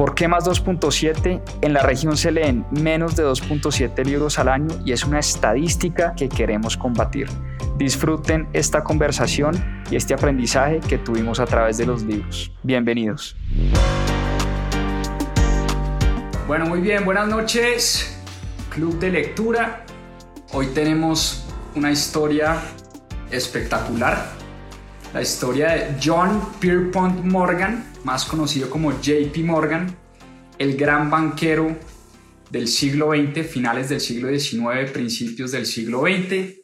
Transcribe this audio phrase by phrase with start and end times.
[0.00, 1.42] ¿Por qué más 2.7?
[1.60, 6.14] En la región se leen menos de 2.7 libros al año y es una estadística
[6.14, 7.28] que queremos combatir.
[7.76, 12.50] Disfruten esta conversación y este aprendizaje que tuvimos a través de los libros.
[12.62, 13.36] Bienvenidos.
[16.46, 18.18] Bueno, muy bien, buenas noches.
[18.70, 19.84] Club de lectura.
[20.52, 22.56] Hoy tenemos una historia
[23.30, 24.30] espectacular.
[25.12, 29.96] La historia de John Pierpont Morgan, más conocido como JP Morgan,
[30.58, 31.76] el gran banquero
[32.50, 36.54] del siglo XX, finales del siglo XIX, principios del siglo XX,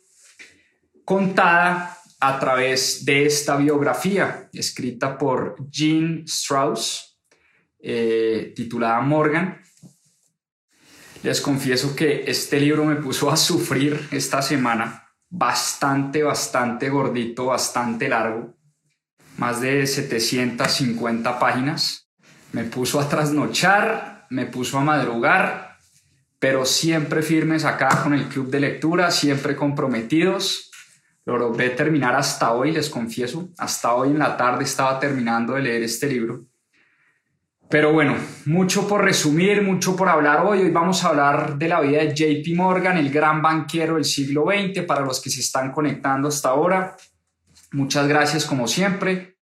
[1.04, 7.18] contada a través de esta biografía escrita por Jean Strauss,
[7.78, 9.60] eh, titulada Morgan.
[11.22, 18.08] Les confieso que este libro me puso a sufrir esta semana, bastante, bastante gordito, bastante
[18.08, 18.55] largo,
[19.36, 22.08] más de 750 páginas.
[22.52, 25.76] Me puso a trasnochar, me puso a madrugar,
[26.38, 30.66] pero siempre firmes acá con el club de lectura, siempre comprometidos
[31.26, 33.48] lo logré terminar hasta hoy, les confieso.
[33.58, 36.44] Hasta hoy en la tarde estaba terminando de leer este libro.
[37.68, 40.60] Pero bueno, mucho por resumir, mucho por hablar hoy.
[40.60, 44.44] Hoy vamos a hablar de la vida de JP Morgan, el gran banquero del siglo
[44.44, 46.96] XX, para los que se están conectando hasta ahora.
[47.72, 49.38] Muchas gracias como siempre.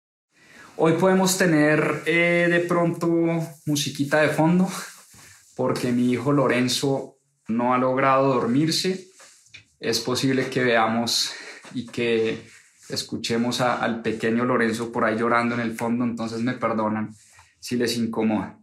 [0.75, 3.08] Hoy podemos tener eh, de pronto
[3.66, 4.69] musiquita de fondo,
[5.55, 9.08] porque mi hijo Lorenzo no ha logrado dormirse.
[9.80, 11.33] Es posible que veamos
[11.73, 12.48] y que
[12.89, 17.15] escuchemos al pequeño Lorenzo por ahí llorando en el fondo, entonces me perdonan
[17.59, 18.59] si les incomoda.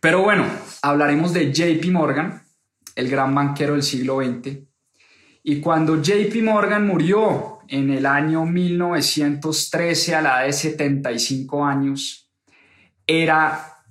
[0.00, 0.46] Pero bueno,
[0.82, 2.44] hablaremos de JP Morgan,
[2.94, 4.58] el gran banquero del siglo XX.
[5.42, 12.30] Y cuando JP Morgan murió en el año 1913 a la edad de 75 años,
[13.06, 13.82] era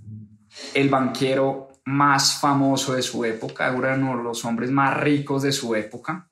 [0.73, 5.51] el banquero más famoso de su época, era uno de los hombres más ricos de
[5.51, 6.29] su época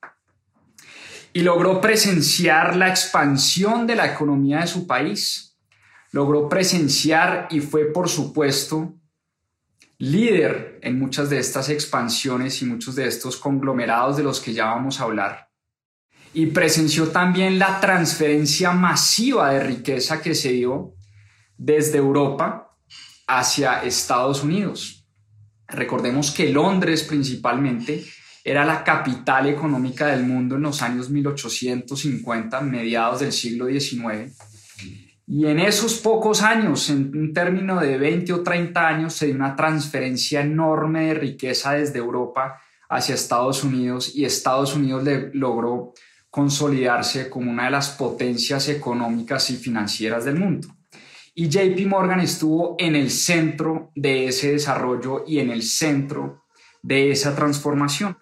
[1.34, 5.58] y logró presenciar la expansión de la economía de su país.
[6.12, 8.94] Logró presenciar y fue, por supuesto,
[9.98, 14.66] líder en muchas de estas expansiones y muchos de estos conglomerados de los que ya
[14.66, 15.43] vamos a hablar.
[16.33, 20.95] Y presenció también la transferencia masiva de riqueza que se dio
[21.57, 22.75] desde Europa
[23.27, 25.05] hacia Estados Unidos.
[25.67, 28.03] Recordemos que Londres principalmente
[28.44, 34.35] era la capital económica del mundo en los años 1850, mediados del siglo XIX.
[35.25, 39.35] Y en esos pocos años, en un término de 20 o 30 años, se dio
[39.35, 45.94] una transferencia enorme de riqueza desde Europa hacia Estados Unidos y Estados Unidos le logró
[46.33, 50.67] consolidarse como una de las potencias económicas y financieras del mundo.
[51.35, 56.45] Y JP Morgan estuvo en el centro de ese desarrollo y en el centro
[56.81, 58.17] de esa transformación.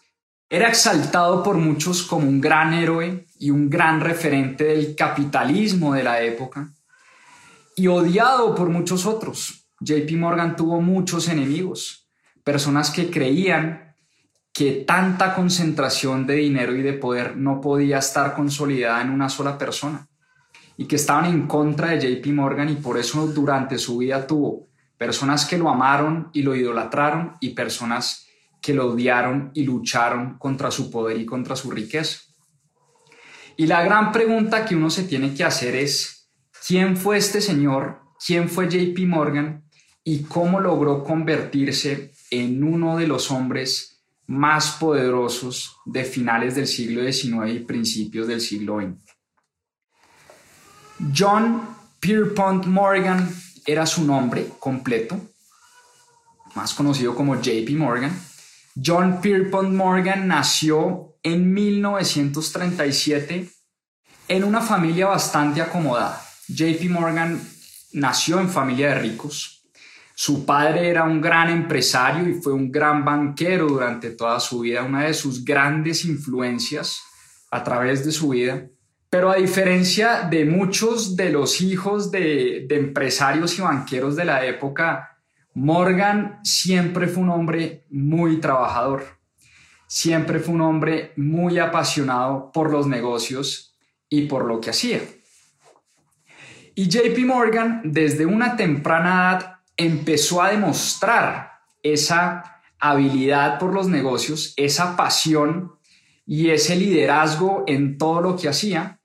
[0.50, 6.04] Era exaltado por muchos como un gran héroe y un gran referente del capitalismo de
[6.04, 6.70] la época
[7.78, 9.70] y odiado por muchos otros.
[9.80, 12.10] JP Morgan tuvo muchos enemigos,
[12.44, 13.91] personas que creían
[14.54, 19.58] que tanta concentración de dinero y de poder no podía estar consolidada en una sola
[19.58, 20.08] persona
[20.78, 24.68] y que estaban en contra de JP Morgan y por eso durante su vida tuvo
[24.98, 28.28] personas que lo amaron y lo idolatraron y personas
[28.62, 32.20] que lo odiaron y lucharon contra su poder y contra su riqueza.
[33.58, 36.30] Y la gran pregunta que uno se tiene que hacer es,
[36.68, 38.02] ¿quién fue este señor?
[38.26, 39.64] ¿Quién fue JP Morgan?
[40.04, 43.91] ¿Y cómo logró convertirse en uno de los hombres
[44.32, 49.16] más poderosos de finales del siglo XIX y principios del siglo XX?
[51.16, 51.68] John
[52.00, 53.30] Pierpont Morgan
[53.66, 55.20] era su nombre completo,
[56.56, 58.12] más conocido como JP Morgan
[58.76, 63.50] John Pierpont Morgan nació en 1937
[64.30, 66.22] en una familia bastante acomodada.
[66.48, 67.42] JP Morgan
[67.92, 69.61] nació en familia de ricos.
[70.16, 74.84] Su padre era un gran empresario y fue un gran banquero durante toda su vida,
[74.84, 77.02] una de sus grandes influencias
[77.50, 78.68] a través de su vida.
[79.10, 84.46] Pero a diferencia de muchos de los hijos de, de empresarios y banqueros de la
[84.46, 85.18] época,
[85.54, 89.04] Morgan siempre fue un hombre muy trabajador,
[89.86, 93.76] siempre fue un hombre muy apasionado por los negocios
[94.08, 95.02] y por lo que hacía.
[96.74, 101.52] Y JP Morgan desde una temprana edad empezó a demostrar
[101.84, 105.74] esa habilidad por los negocios, esa pasión
[106.26, 109.00] y ese liderazgo en todo lo que hacía.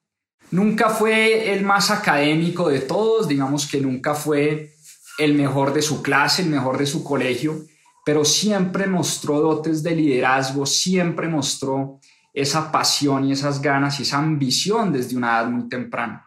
[0.50, 4.72] Nunca fue el más académico de todos, digamos que nunca fue
[5.18, 7.64] el mejor de su clase, el mejor de su colegio,
[8.04, 11.98] pero siempre mostró dotes de liderazgo, siempre mostró
[12.32, 16.25] esa pasión y esas ganas y esa ambición desde una edad muy temprana.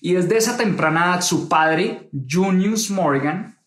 [0.00, 3.58] Y desde esa temprana edad su padre, Junius Morgan,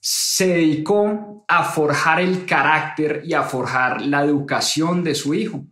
[0.00, 5.64] se dedicó a forjar el carácter y a forjar la educación de su hijo.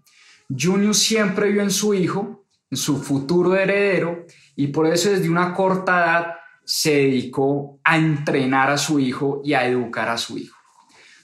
[0.49, 5.55] Junius siempre vio en su hijo, en su futuro heredero, y por eso desde una
[5.55, 6.35] corta edad
[6.65, 10.57] se dedicó a entrenar a su hijo y a educar a su hijo.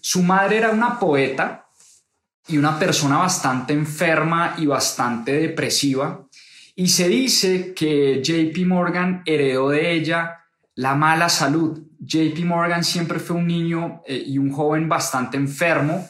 [0.00, 1.69] Su madre era una poeta
[2.49, 6.25] y una persona bastante enferma y bastante depresiva,
[6.78, 10.44] y se dice que JP Morgan heredó de ella
[10.75, 11.82] la mala salud.
[11.99, 16.06] JP Morgan siempre fue un niño eh, y un joven bastante enfermo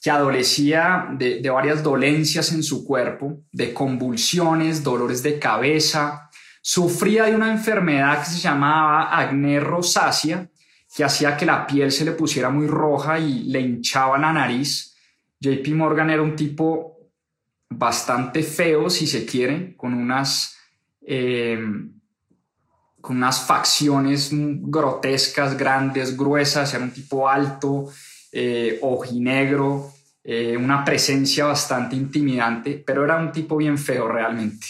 [0.00, 6.30] que adolecía de, de, varias dolencias en su cuerpo, de convulsiones, dolores de cabeza.
[6.62, 10.48] Sufría de una enfermedad que se llamaba acné rosácea,
[10.96, 14.94] que hacía que la piel se le pusiera muy roja y le hinchaba la nariz.
[15.40, 16.95] JP Morgan era un tipo
[17.68, 20.56] bastante feo, si se quiere, con unas,
[21.00, 21.58] eh,
[23.00, 27.90] con unas facciones grotescas, grandes, gruesas, era un tipo alto,
[28.32, 29.92] eh, ojinegro,
[30.22, 34.66] eh, una presencia bastante intimidante, pero era un tipo bien feo realmente,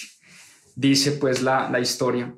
[0.75, 2.33] dice pues la, la historia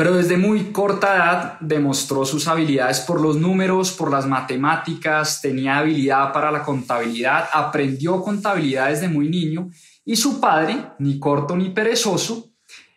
[0.00, 5.76] pero desde muy corta edad demostró sus habilidades por los números, por las matemáticas, tenía
[5.76, 9.68] habilidad para la contabilidad, aprendió contabilidad desde muy niño
[10.02, 12.48] y su padre, ni corto ni perezoso,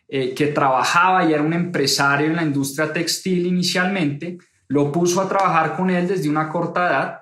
[0.08, 5.28] eh, que trabajaba y era un empresario en la industria textil inicialmente, lo puso a
[5.28, 7.20] trabajar con él desde una corta edad,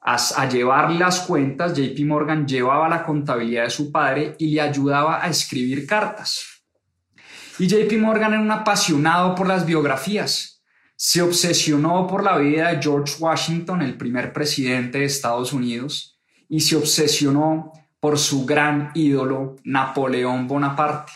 [0.00, 1.72] a, a llevar las cuentas.
[1.74, 6.59] JP Morgan llevaba la contabilidad de su padre y le ayudaba a escribir cartas.
[7.60, 10.62] Y JP Morgan era un apasionado por las biografías.
[10.96, 16.18] Se obsesionó por la vida de George Washington, el primer presidente de Estados Unidos,
[16.48, 17.70] y se obsesionó
[18.00, 21.12] por su gran ídolo, Napoleón Bonaparte.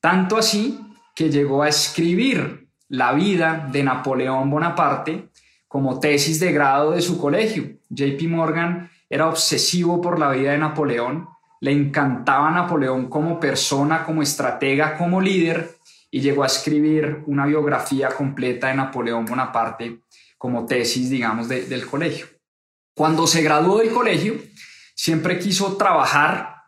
[0.00, 0.80] Tanto así
[1.14, 5.28] que llegó a escribir la vida de Napoleón Bonaparte
[5.68, 7.78] como tesis de grado de su colegio.
[7.90, 11.28] JP Morgan era obsesivo por la vida de Napoleón
[11.60, 15.76] le encantaba Napoleón como persona, como estratega, como líder
[16.10, 20.00] y llegó a escribir una biografía completa de Napoleón Bonaparte
[20.38, 22.26] como tesis, digamos, del colegio.
[22.94, 24.34] Cuando se graduó del colegio,
[24.94, 26.64] siempre quiso trabajar,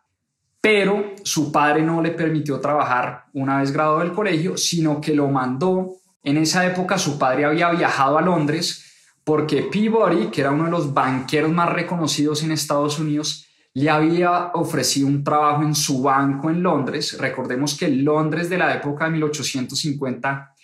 [0.61, 5.29] pero su padre no le permitió trabajar una vez graduado del colegio, sino que lo
[5.29, 5.95] mandó.
[6.23, 8.87] En esa época su padre había viajado a Londres
[9.25, 14.51] porque Peabody, que era uno de los banqueros más reconocidos en Estados Unidos, le había
[14.55, 17.17] ofrecido un trabajo en su banco en Londres.
[17.19, 20.55] Recordemos que Londres de la época de 1850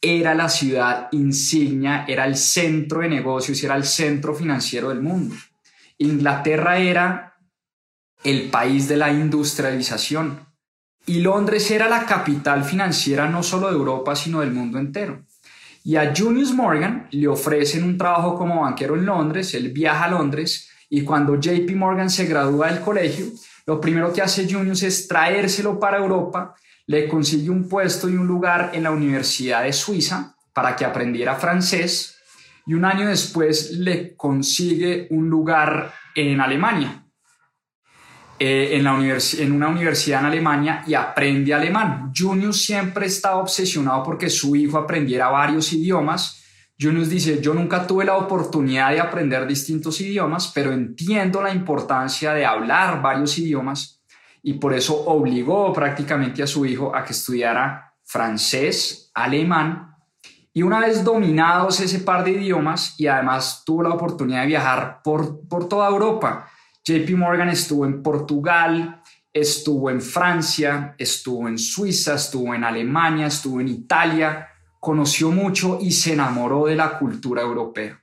[0.00, 5.34] era la ciudad insignia, era el centro de negocios, era el centro financiero del mundo.
[5.98, 7.34] Inglaterra era
[8.24, 10.46] el país de la industrialización
[11.06, 15.24] y Londres era la capital financiera no solo de Europa, sino del mundo entero.
[15.84, 20.10] Y a Junius Morgan le ofrecen un trabajo como banquero en Londres, él viaja a
[20.10, 23.26] Londres y cuando JP Morgan se gradúa del colegio,
[23.66, 26.54] lo primero que hace Junius es traérselo para Europa,
[26.86, 31.36] le consigue un puesto y un lugar en la Universidad de Suiza para que aprendiera
[31.36, 32.18] francés
[32.66, 37.04] y un año después le consigue un lugar en Alemania,
[38.38, 42.12] eh, en, en una universidad en Alemania y aprende alemán.
[42.16, 46.44] Junius siempre estaba obsesionado porque su hijo aprendiera varios idiomas
[46.80, 52.32] Junius dice, yo nunca tuve la oportunidad de aprender distintos idiomas, pero entiendo la importancia
[52.32, 54.00] de hablar varios idiomas
[54.42, 59.96] y por eso obligó prácticamente a su hijo a que estudiara francés, alemán
[60.54, 65.00] y una vez dominados ese par de idiomas y además tuvo la oportunidad de viajar
[65.02, 66.48] por, por toda Europa.
[66.84, 73.60] JP Morgan estuvo en Portugal, estuvo en Francia, estuvo en Suiza, estuvo en Alemania, estuvo
[73.60, 74.48] en Italia,
[74.80, 78.00] conoció mucho y se enamoró de la cultura europea.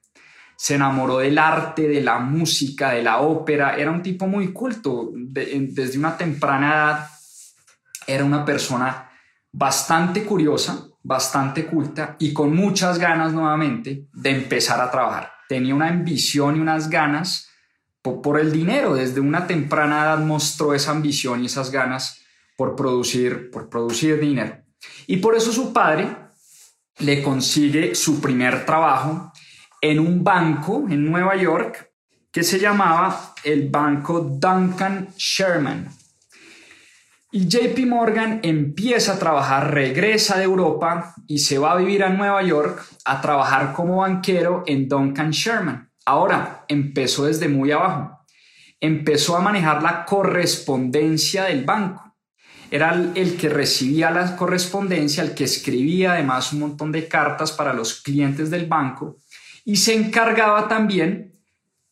[0.57, 3.75] Se enamoró del arte, de la música, de la ópera.
[3.75, 5.11] Era un tipo muy culto.
[5.13, 7.09] desde una temprana edad
[8.07, 9.09] era una persona
[9.51, 15.31] bastante curiosa, bastante culta y con muchas ganas nuevamente de empezar a trabajar.
[15.49, 17.49] Tenía una ambición y unas ganas
[18.01, 18.95] por, por el dinero.
[18.95, 22.21] Desde una temprana edad mostró esa ambición y esas ganas
[22.57, 24.63] por producir, por producir dinero.
[25.07, 26.24] Y por eso su padre
[26.99, 29.31] le consigue su primer trabajo
[29.81, 31.91] en un banco en Nueva York
[32.31, 35.89] que se llamaba el Banco Duncan Sherman.
[37.31, 42.09] Y JP Morgan empieza a trabajar, regresa de Europa y se va a vivir a
[42.09, 45.91] Nueva York a trabajar como banquero en Duncan Sherman.
[46.05, 48.19] Ahora, empezó desde muy abajo.
[48.79, 52.04] Empezó a manejar la correspondencia del banco.
[52.71, 57.73] Era el que recibía la correspondencia, el que escribía además un montón de cartas para
[57.73, 59.17] los clientes del banco
[59.63, 61.33] y se encargaba también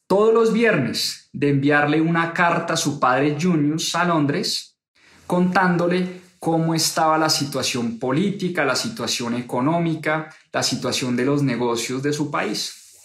[0.08, 4.78] todos los viernes de enviarle una carta a su padre Junius a Londres
[5.26, 12.14] contándole cómo estaba la situación política, la situación económica, la situación de los negocios de
[12.14, 13.00] su país.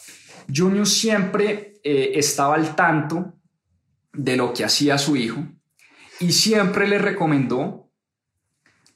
[0.55, 3.35] Junius siempre eh, estaba al tanto
[4.13, 5.47] de lo que hacía su hijo
[6.21, 7.91] y siempre le recomendó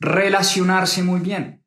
[0.01, 1.65] relacionarse muy bien,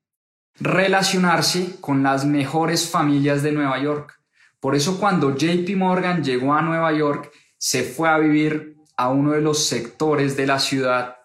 [0.59, 4.19] relacionarse con las mejores familias de Nueva York.
[4.59, 9.31] Por eso cuando JP Morgan llegó a Nueva York, se fue a vivir a uno
[9.31, 11.17] de los sectores de la ciudad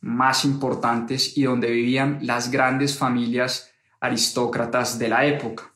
[0.00, 5.72] más importantes y donde vivían las grandes familias aristócratas de la época.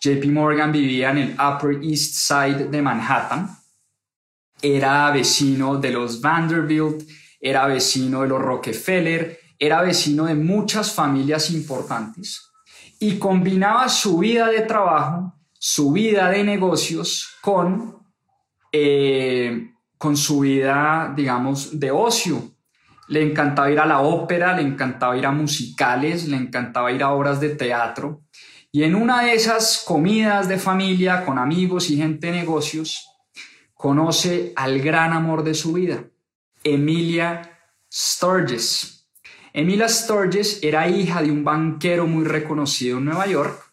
[0.00, 3.56] JP Morgan vivía en el Upper East Side de Manhattan,
[4.60, 7.08] era vecino de los Vanderbilt,
[7.44, 12.50] era vecino de los Rockefeller, era vecino de muchas familias importantes
[12.98, 17.98] y combinaba su vida de trabajo, su vida de negocios con,
[18.72, 22.54] eh, con su vida, digamos, de ocio,
[23.08, 27.10] le encantaba ir a la ópera, le encantaba ir a musicales, le encantaba ir a
[27.10, 28.22] obras de teatro.
[28.72, 33.06] Y en una de esas comidas de familia con amigos y gente de negocios,
[33.74, 36.04] conoce al gran amor de su vida,
[36.64, 37.60] Emilia
[37.92, 39.06] Sturges.
[39.52, 43.72] Emilia Sturges era hija de un banquero muy reconocido en Nueva York.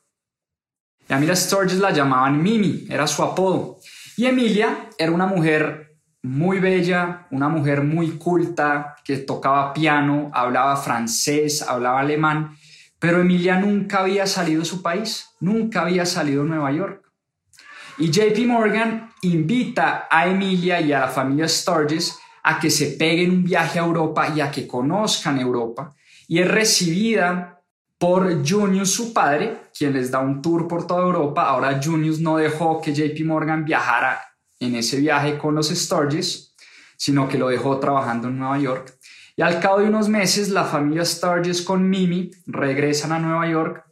[1.07, 3.79] Y Emilia Sturges la llamaban Mimi, era su apodo.
[4.17, 10.77] Y Emilia era una mujer muy bella, una mujer muy culta que tocaba piano, hablaba
[10.77, 12.55] francés, hablaba alemán,
[12.99, 17.03] pero Emilia nunca había salido de su país, nunca había salido de Nueva York.
[17.97, 23.31] Y JP Morgan invita a Emilia y a la familia Sturges a que se peguen
[23.31, 25.93] un viaje a Europa y a que conozcan Europa.
[26.27, 27.61] Y es recibida
[27.97, 31.43] por Junius, su padre, quien les da un tour por toda Europa.
[31.43, 34.19] Ahora Junius no dejó que JP Morgan viajara
[34.59, 36.55] en ese viaje con los Sturges,
[36.97, 38.97] sino que lo dejó trabajando en Nueva York.
[39.35, 43.85] Y al cabo de unos meses, la familia Sturges con Mimi regresan a Nueva York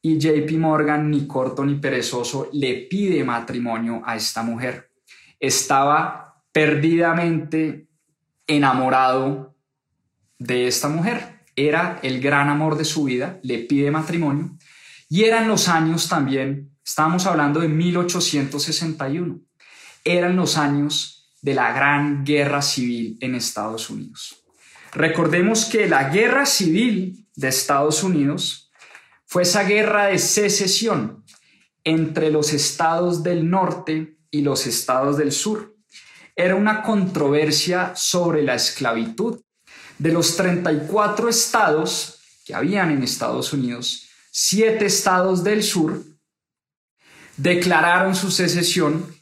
[0.00, 4.90] y JP Morgan, ni corto ni perezoso, le pide matrimonio a esta mujer.
[5.38, 7.86] Estaba perdidamente
[8.56, 9.56] enamorado
[10.38, 11.40] de esta mujer.
[11.56, 14.56] Era el gran amor de su vida, le pide matrimonio.
[15.08, 19.40] Y eran los años también, estábamos hablando de 1861
[20.04, 24.44] eran los años de la gran guerra civil en Estados Unidos.
[24.92, 28.70] Recordemos que la guerra civil de Estados Unidos
[29.26, 31.24] fue esa guerra de secesión
[31.84, 35.74] entre los estados del norte y los estados del sur.
[36.34, 39.40] Era una controversia sobre la esclavitud.
[39.98, 46.02] De los 34 estados que habían en Estados Unidos, siete estados del sur
[47.36, 49.14] declararon su secesión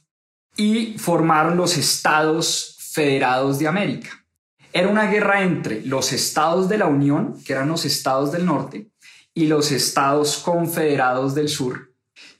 [0.57, 4.25] y formaron los Estados Federados de América.
[4.73, 8.91] Era una guerra entre los estados de la Unión, que eran los estados del norte,
[9.35, 11.90] y los estados confederados del sur.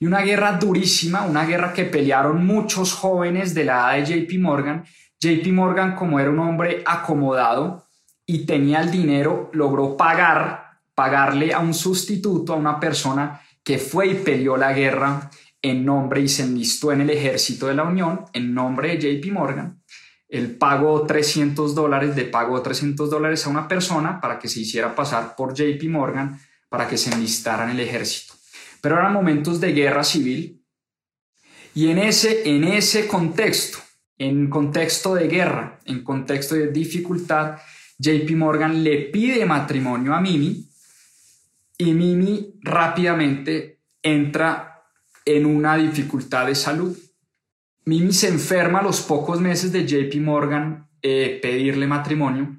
[0.01, 4.39] Y una guerra durísima, una guerra que pelearon muchos jóvenes de la edad de JP
[4.39, 4.83] Morgan.
[5.19, 7.85] JP Morgan, como era un hombre acomodado
[8.25, 14.07] y tenía el dinero, logró pagar, pagarle a un sustituto, a una persona que fue
[14.07, 15.29] y peleó la guerra
[15.61, 19.31] en nombre y se enlistó en el ejército de la Unión en nombre de JP
[19.31, 19.83] Morgan.
[20.27, 24.95] Él pagó 300 dólares, de pago 300 dólares a una persona para que se hiciera
[24.95, 26.39] pasar por JP Morgan
[26.69, 28.40] para que se enlistara en el ejército.
[28.81, 30.61] Pero eran momentos de guerra civil.
[31.73, 33.77] Y en ese, en ese contexto,
[34.17, 37.57] en contexto de guerra, en contexto de dificultad,
[37.97, 40.67] JP Morgan le pide matrimonio a Mimi
[41.77, 44.83] y Mimi rápidamente entra
[45.25, 46.97] en una dificultad de salud.
[47.85, 52.57] Mimi se enferma a los pocos meses de JP Morgan eh, pedirle matrimonio,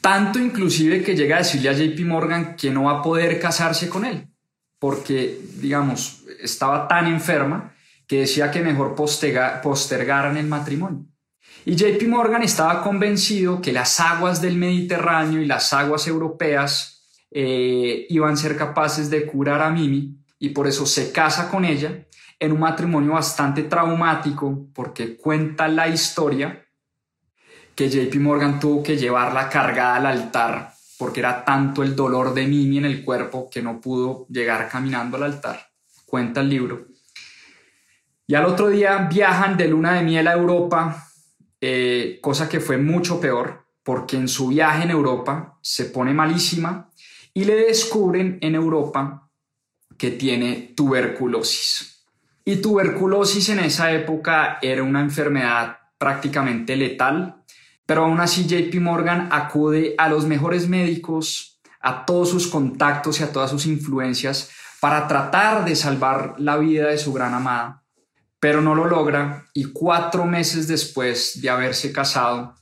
[0.00, 3.90] tanto inclusive que llega a decirle a JP Morgan que no va a poder casarse
[3.90, 4.26] con él,
[4.80, 7.74] porque, digamos, estaba tan enferma
[8.08, 11.06] que decía que mejor postergaran el matrimonio.
[11.64, 18.06] Y JP Morgan estaba convencido que las aguas del Mediterráneo y las aguas europeas eh,
[18.08, 22.06] iban a ser capaces de curar a Mimi y por eso se casa con ella
[22.38, 26.66] en un matrimonio bastante traumático porque cuenta la historia
[27.74, 32.46] que JP Morgan tuvo que llevarla cargada al altar porque era tanto el dolor de
[32.46, 35.70] Mimi en el cuerpo que no pudo llegar caminando al altar.
[36.04, 36.88] Cuenta el libro.
[38.26, 41.06] Y al otro día viajan de luna de miel a Europa
[41.58, 46.90] eh, cosa que fue mucho peor, porque en su viaje en Europa se pone malísima
[47.32, 49.30] y le descubren en Europa
[49.96, 52.04] que tiene tuberculosis.
[52.44, 57.39] Y tuberculosis en esa época era una enfermedad prácticamente letal,
[57.90, 63.24] pero aún así JP Morgan acude a los mejores médicos, a todos sus contactos y
[63.24, 67.82] a todas sus influencias para tratar de salvar la vida de su gran amada
[68.38, 72.54] pero no lo logra y cuatro meses después de haberse casado,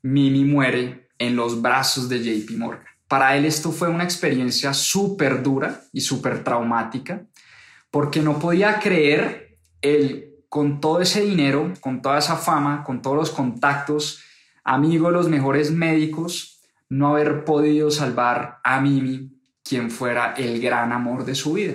[0.00, 2.86] Mimi muere en los brazos de JP Morgan.
[3.06, 7.26] Para él esto fue una experiencia súper dura y súper traumática,
[7.90, 13.16] porque no podía creer él con todo ese dinero, con toda esa fama, con todos
[13.18, 14.24] los contactos,
[14.64, 19.30] amigo los mejores médicos, no haber podido salvar a Mimi,
[19.62, 21.74] quien fuera el gran amor de su vida.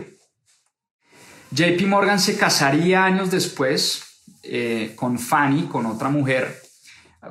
[1.51, 6.62] JP Morgan se casaría años después eh, con Fanny, con otra mujer,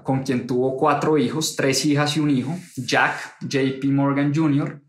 [0.03, 4.81] con quien tuvo cuatro hijos, tres hijas y un hijo, Jack JP Morgan Jr.,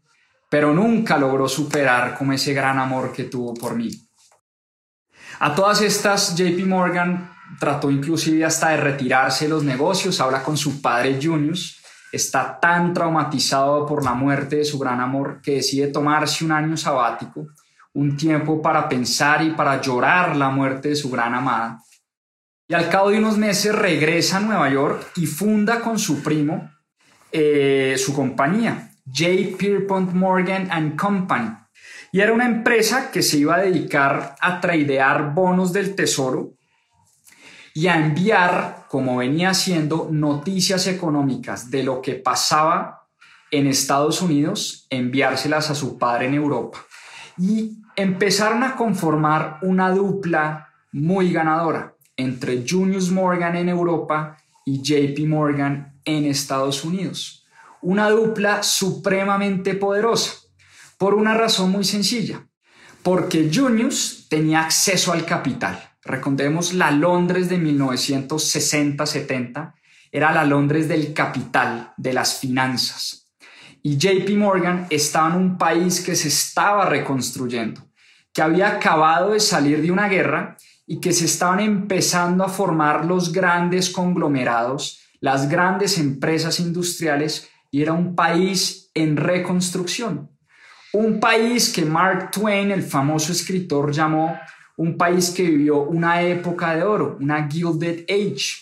[0.49, 3.91] pero nunca logró superar como ese gran amor que tuvo por mí.
[5.39, 10.57] A todas estas, JP Morgan trató inclusive hasta de retirarse de los negocios, habla con
[10.57, 15.87] su padre Junius, está tan traumatizado por la muerte de su gran amor que decide
[15.87, 17.47] tomarse un año sabático
[17.95, 21.79] un tiempo para pensar y para llorar la muerte de su gran amada.
[22.67, 26.69] Y al cabo de unos meses regresa a Nueva York y funda con su primo
[27.31, 29.57] eh, su compañía, J.
[29.57, 31.51] Pierpont Morgan and Company.
[32.11, 36.53] Y era una empresa que se iba a dedicar a tradear bonos del tesoro
[37.77, 43.09] y a enviar, como venía haciendo, noticias económicas de lo que pasaba
[43.51, 46.79] en Estados Unidos, enviárselas a su padre en Europa.
[47.37, 55.27] Y empezaron a conformar una dupla muy ganadora entre Junius Morgan en Europa y JP
[55.27, 57.45] Morgan en Estados Unidos.
[57.81, 60.31] Una dupla supremamente poderosa,
[60.97, 62.47] por una razón muy sencilla,
[63.03, 65.77] porque Junius tenía acceso al capital.
[66.05, 69.73] Recordemos la Londres de 1960-70,
[70.11, 73.25] era la Londres del capital, de las finanzas
[73.87, 77.87] y JP Morgan estaba en un país que se estaba reconstruyendo,
[78.33, 83.05] que había acabado de salir de una guerra y que se estaban empezando a formar
[83.05, 90.31] los grandes conglomerados, las grandes empresas industriales y era un país en reconstrucción.
[90.91, 94.35] Un país que Mark Twain, el famoso escritor, llamó
[94.77, 98.61] un país que vivió una época de oro, una Gilded Age,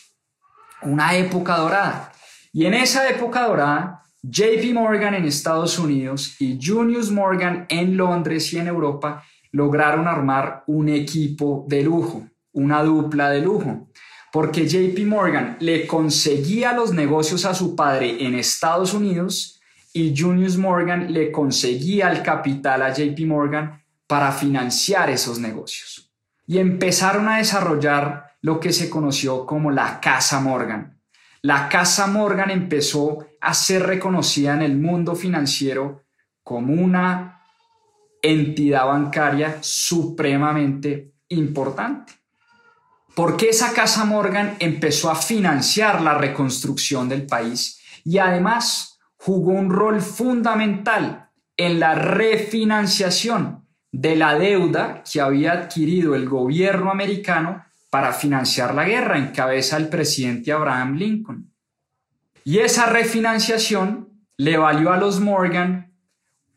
[0.84, 2.12] una época dorada.
[2.52, 8.54] Y en esa época dorada, JP Morgan en Estados Unidos y Junius Morgan en Londres
[8.54, 13.90] y en Europa lograron armar un equipo de lujo, una dupla de lujo,
[14.32, 19.60] porque JP Morgan le conseguía los negocios a su padre en Estados Unidos
[19.94, 26.03] y Junius Morgan le conseguía el capital a JP Morgan para financiar esos negocios.
[26.46, 30.94] Y empezaron a desarrollar lo que se conoció como la Casa Morgan,
[31.46, 36.06] la Casa Morgan empezó a ser reconocida en el mundo financiero
[36.42, 37.42] como una
[38.22, 42.14] entidad bancaria supremamente importante.
[43.14, 49.70] Porque esa Casa Morgan empezó a financiar la reconstrucción del país y además jugó un
[49.70, 53.63] rol fundamental en la refinanciación
[53.94, 59.78] de la deuda que había adquirido el gobierno americano para financiar la guerra en cabeza
[59.78, 61.54] del presidente Abraham Lincoln.
[62.44, 65.94] Y esa refinanciación le valió a los Morgan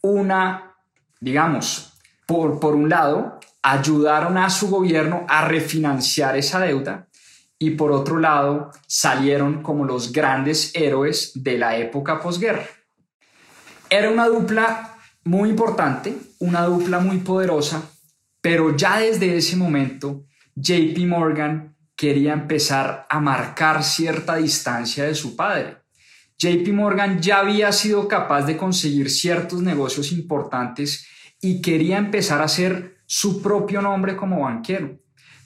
[0.01, 0.75] una,
[1.21, 1.93] digamos,
[2.25, 7.07] por, por un lado, ayudaron a su gobierno a refinanciar esa deuda
[7.59, 12.65] y por otro lado salieron como los grandes héroes de la época posguerra.
[13.91, 14.95] Era una dupla
[15.25, 17.91] muy importante, una dupla muy poderosa,
[18.41, 25.35] pero ya desde ese momento JP Morgan quería empezar a marcar cierta distancia de su
[25.35, 25.79] padre.
[26.39, 31.07] JP Morgan ya había sido capaz de conseguir ciertos negocios importantes
[31.41, 34.99] y quería empezar a hacer su propio nombre como banquero.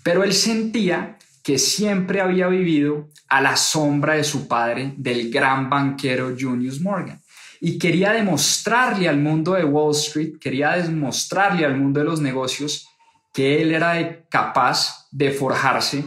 [0.03, 5.71] Pero él sentía que siempre había vivido a la sombra de su padre, del gran
[5.71, 7.20] banquero Junius Morgan.
[7.61, 12.89] Y quería demostrarle al mundo de Wall Street, quería demostrarle al mundo de los negocios
[13.33, 16.05] que él era capaz de forjarse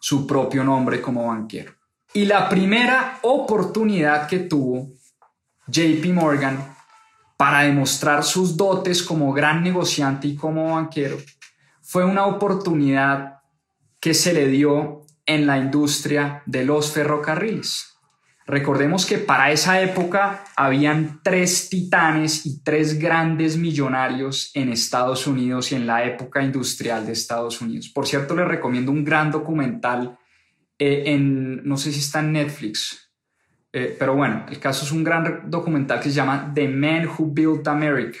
[0.00, 1.74] su propio nombre como banquero.
[2.14, 4.88] Y la primera oportunidad que tuvo
[5.66, 6.76] JP Morgan
[7.36, 11.18] para demostrar sus dotes como gran negociante y como banquero
[11.82, 13.40] fue una oportunidad
[14.00, 17.97] que se le dio en la industria de los ferrocarriles.
[18.48, 25.70] Recordemos que para esa época habían tres titanes y tres grandes millonarios en Estados Unidos
[25.70, 27.90] y en la época industrial de Estados Unidos.
[27.90, 30.18] Por cierto, les recomiendo un gran documental
[30.78, 33.10] eh, en, no sé si está en Netflix,
[33.70, 37.26] eh, pero bueno, el caso es un gran documental que se llama The Men Who
[37.26, 38.20] Built America,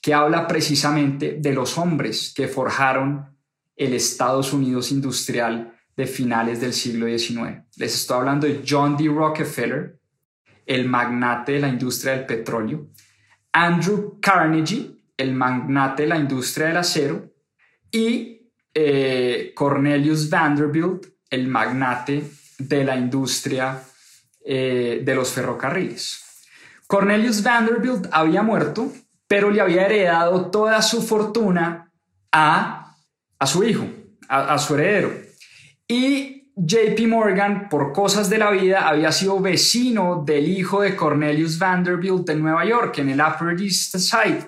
[0.00, 3.36] que habla precisamente de los hombres que forjaron
[3.76, 7.64] el Estados Unidos industrial de finales del siglo XIX.
[7.76, 9.08] Les estoy hablando de John D.
[9.08, 9.98] Rockefeller,
[10.64, 12.86] el magnate de la industria del petróleo,
[13.50, 17.32] Andrew Carnegie, el magnate de la industria del acero,
[17.90, 23.82] y eh, Cornelius Vanderbilt, el magnate de la industria
[24.44, 26.24] eh, de los ferrocarriles.
[26.86, 28.92] Cornelius Vanderbilt había muerto,
[29.26, 31.90] pero le había heredado toda su fortuna
[32.30, 32.94] a,
[33.36, 33.84] a su hijo,
[34.28, 35.27] a su heredero.
[35.88, 41.58] Y JP Morgan, por cosas de la vida, había sido vecino del hijo de Cornelius
[41.58, 44.46] Vanderbilt en Nueva York, en el Upper East Side.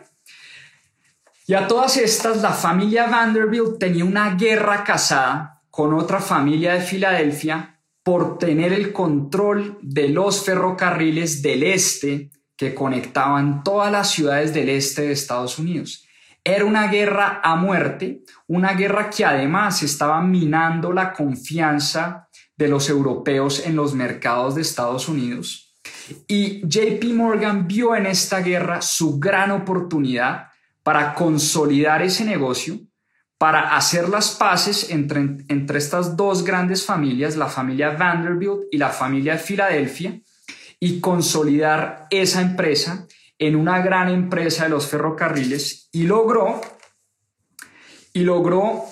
[1.46, 6.80] Y a todas estas, la familia Vanderbilt tenía una guerra casada con otra familia de
[6.80, 14.52] Filadelfia por tener el control de los ferrocarriles del este que conectaban todas las ciudades
[14.52, 16.06] del este de Estados Unidos.
[16.50, 22.88] Era una guerra a muerte, una guerra que además estaba minando la confianza de los
[22.90, 25.76] europeos en los mercados de Estados Unidos.
[26.26, 30.48] Y JP Morgan vio en esta guerra su gran oportunidad
[30.82, 32.80] para consolidar ese negocio,
[33.38, 38.88] para hacer las paces entre, entre estas dos grandes familias, la familia Vanderbilt y la
[38.88, 40.20] familia de Filadelfia,
[40.80, 43.06] y consolidar esa empresa
[43.40, 46.60] en una gran empresa de los ferrocarriles y logró,
[48.12, 48.84] y logró,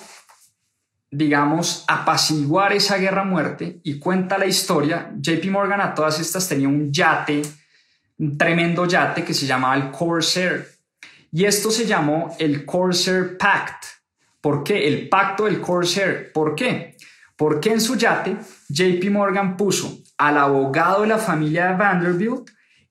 [1.11, 5.11] digamos, apaciguar esa guerra muerte y cuenta la historia.
[5.15, 7.43] JP Morgan a todas estas tenía un yate,
[8.17, 10.67] un tremendo yate que se llamaba el Corsair.
[11.31, 13.83] Y esto se llamó el Corsair Pact.
[14.41, 14.87] ¿Por qué?
[14.87, 16.31] El pacto del Corsair.
[16.33, 16.97] ¿Por qué?
[17.35, 18.35] Porque en su yate
[18.69, 22.49] JP Morgan puso al abogado de la familia de Vanderbilt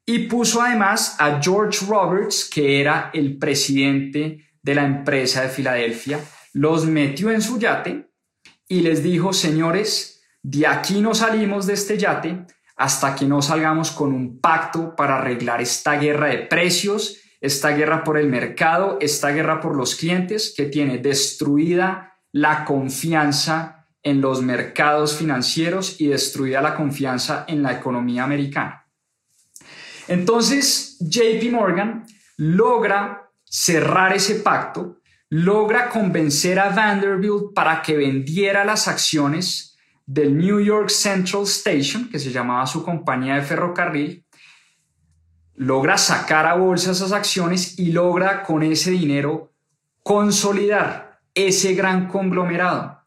[0.09, 6.19] y puso además a George Roberts, que era el presidente de la empresa de Filadelfia,
[6.55, 8.09] los metió en su yate
[8.67, 13.91] y les dijo, señores, de aquí no salimos de este yate hasta que no salgamos
[13.91, 19.29] con un pacto para arreglar esta guerra de precios, esta guerra por el mercado, esta
[19.29, 26.63] guerra por los clientes que tiene destruida la confianza en los mercados financieros y destruida
[26.63, 28.88] la confianza en la economía americana.
[30.09, 38.89] Entonces, JP Morgan logra cerrar ese pacto, logra convencer a Vanderbilt para que vendiera las
[38.89, 44.25] acciones del New York Central Station, que se llamaba su compañía de ferrocarril,
[45.55, 49.53] logra sacar a bolsa esas acciones y logra con ese dinero
[50.03, 53.03] consolidar ese gran conglomerado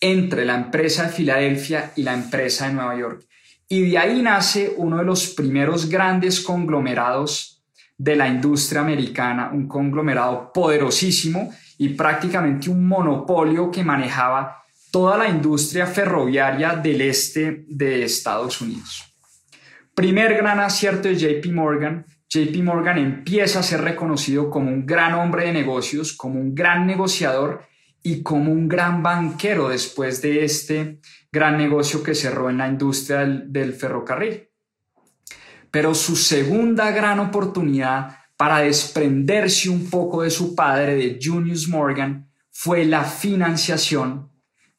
[0.00, 3.24] entre la empresa de Filadelfia y la empresa de Nueva York.
[3.72, 7.64] Y de ahí nace uno de los primeros grandes conglomerados
[7.96, 15.26] de la industria americana, un conglomerado poderosísimo y prácticamente un monopolio que manejaba toda la
[15.26, 19.04] industria ferroviaria del este de Estados Unidos.
[19.94, 25.14] Primer gran acierto de JP Morgan, JP Morgan empieza a ser reconocido como un gran
[25.14, 27.62] hombre de negocios, como un gran negociador
[28.02, 30.98] y como un gran banquero después de este
[31.32, 34.48] gran negocio que cerró en la industria del, ferrocarril.
[35.70, 42.28] Pero su segunda gran oportunidad para desprenderse un poco de su padre, de Junius Morgan,
[42.50, 44.30] fue la financiación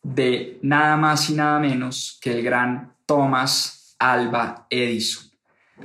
[0.04, 5.32] de nada más y nada menos que el gran Thomas Alba Edison.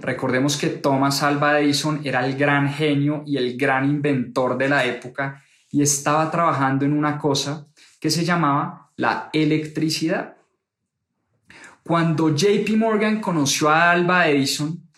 [0.00, 4.84] Recordemos que Thomas Alba Edison era el gran genio y el gran inventor de la
[4.84, 7.66] época y estaba trabajando en una cosa
[8.00, 10.37] que se llamaba la electricidad.
[11.88, 14.90] Cuando JP Morgan conoció a Alba Edison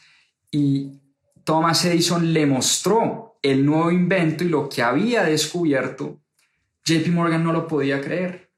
[0.51, 1.01] y
[1.45, 6.21] Thomas Edison le mostró el nuevo invento y lo que había descubierto,
[6.85, 8.51] JP Morgan no lo podía creer.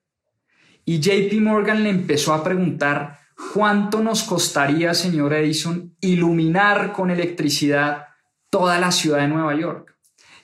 [0.87, 3.21] y JP Morgan le empezó a preguntar
[3.53, 8.07] cuánto nos costaría, señor Edison, iluminar con electricidad
[8.49, 9.95] toda la ciudad de Nueva York.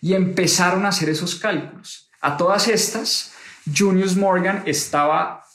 [0.03, 2.11] Y empezaron a hacer esos cálculos.
[2.21, 3.33] A todas estas,
[3.75, 5.48] Junius Morgan estaba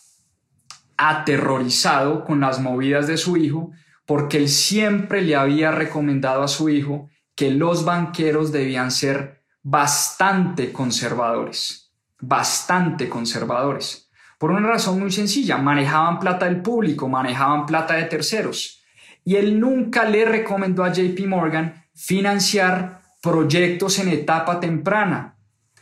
[0.98, 3.72] aterrorizado con las movidas de su hijo
[4.06, 10.72] porque él siempre le había recomendado a su hijo que los banqueros debían ser bastante
[10.72, 14.10] conservadores, bastante conservadores.
[14.38, 18.84] Por una razón muy sencilla, manejaban plata del público, manejaban plata de terceros.
[19.24, 25.38] Y él nunca le recomendó a JP Morgan financiar proyectos en etapa temprana,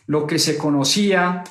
[0.06, 1.44] lo que se conocía,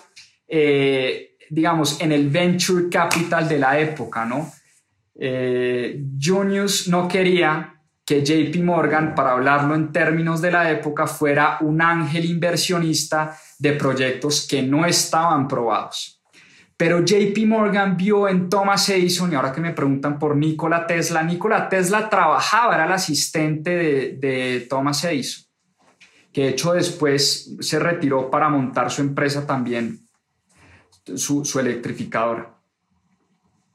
[0.46, 4.52] eh, digamos, en el venture capital de la época, ¿no?
[5.14, 7.74] Eh, Junius no quería
[8.06, 13.72] que JP Morgan, para hablarlo en términos de la época, fuera un ángel inversionista de
[13.74, 16.20] proyectos que no estaban probados.
[16.76, 21.22] Pero JP Morgan vio en Thomas Edison, y ahora que me preguntan por Nikola Tesla,
[21.22, 25.44] Nikola Tesla trabajaba, era el asistente de, de Thomas Edison,
[26.32, 30.00] que de hecho después se retiró para montar su empresa también,
[31.16, 32.54] su, electrificadora.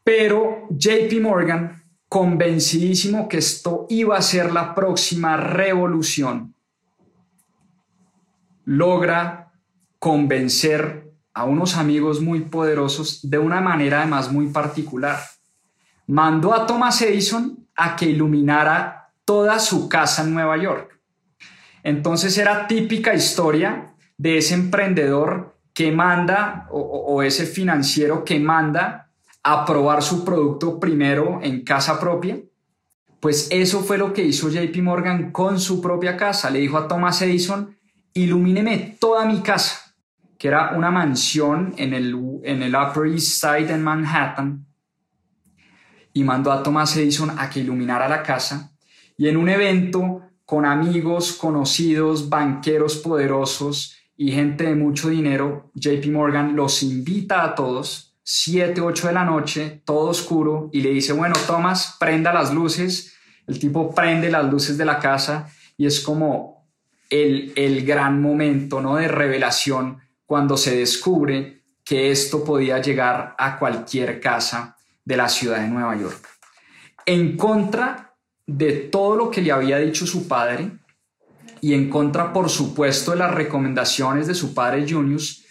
[0.03, 6.53] Pero JP Morgan, convencidísimo que esto iba a ser la próxima revolución,
[8.65, 9.51] logra
[9.99, 15.19] convencer a unos amigos muy poderosos de una manera además muy particular.
[16.07, 20.99] Mandó a Thomas Edison a que iluminara toda su casa en Nueva York.
[21.83, 29.11] Entonces era típica historia de ese emprendedor que manda o, o ese financiero que manda
[29.43, 32.39] a probar su producto primero en casa propia?
[33.19, 36.49] Pues eso fue lo que hizo JP Morgan con su propia casa.
[36.49, 37.75] Le dijo a Thomas Edison,
[38.13, 39.95] ilumíneme toda mi casa,
[40.37, 44.65] que era una mansión en el, en el Upper East Side en Manhattan,
[46.13, 48.71] y mandó a Thomas Edison a que iluminara la casa.
[49.17, 56.07] Y en un evento con amigos, conocidos, banqueros poderosos y gente de mucho dinero, JP
[56.07, 61.13] Morgan los invita a todos 7, 8 de la noche, todo oscuro, y le dice,
[61.13, 63.15] bueno, Tomás, prenda las luces.
[63.45, 65.47] El tipo prende las luces de la casa
[65.77, 66.67] y es como
[67.11, 68.95] el, el gran momento ¿no?
[68.95, 75.59] de revelación cuando se descubre que esto podía llegar a cualquier casa de la ciudad
[75.59, 76.27] de Nueva York.
[77.05, 78.15] En contra
[78.47, 80.71] de todo lo que le había dicho su padre
[81.61, 85.45] y en contra, por supuesto, de las recomendaciones de su padre Junius,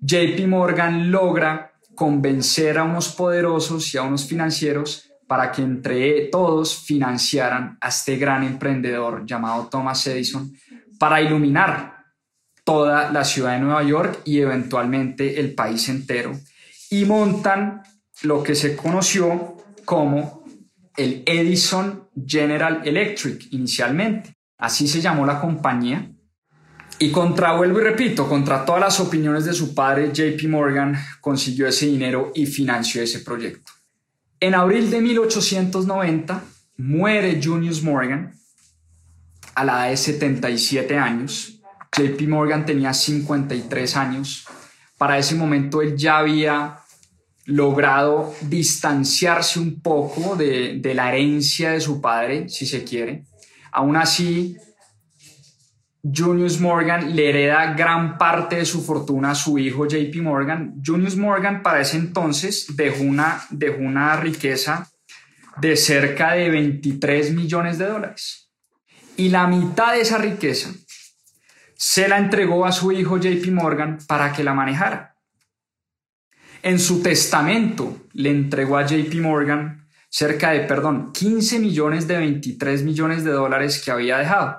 [0.00, 6.76] JP Morgan logra convencer a unos poderosos y a unos financieros para que entre todos
[6.84, 10.52] financiaran a este gran emprendedor llamado Thomas Edison
[10.98, 12.04] para iluminar
[12.64, 16.32] toda la ciudad de Nueva York y eventualmente el país entero.
[16.90, 17.82] Y montan
[18.22, 20.44] lo que se conoció como
[20.96, 24.36] el Edison General Electric inicialmente.
[24.62, 26.08] Así se llamó la compañía
[27.00, 31.66] y contra, vuelvo y repito, contra todas las opiniones de su padre, JP Morgan consiguió
[31.66, 33.72] ese dinero y financió ese proyecto.
[34.38, 36.44] En abril de 1890
[36.76, 38.34] muere Junius Morgan
[39.56, 41.60] a la edad de 77 años.
[41.96, 44.46] JP Morgan tenía 53 años.
[44.96, 46.78] Para ese momento él ya había
[47.46, 53.24] logrado distanciarse un poco de, de la herencia de su padre, si se quiere.
[53.72, 54.56] Aún así,
[56.02, 60.82] Junius Morgan le hereda gran parte de su fortuna a su hijo JP Morgan.
[60.84, 63.40] Junius Morgan para ese entonces dejó una,
[63.78, 64.90] una riqueza
[65.60, 68.50] de cerca de 23 millones de dólares.
[69.16, 70.70] Y la mitad de esa riqueza
[71.76, 75.16] se la entregó a su hijo JP Morgan para que la manejara.
[76.62, 79.81] En su testamento le entregó a JP Morgan
[80.12, 84.58] cerca de, perdón, 15 millones de 23 millones de dólares que había dejado.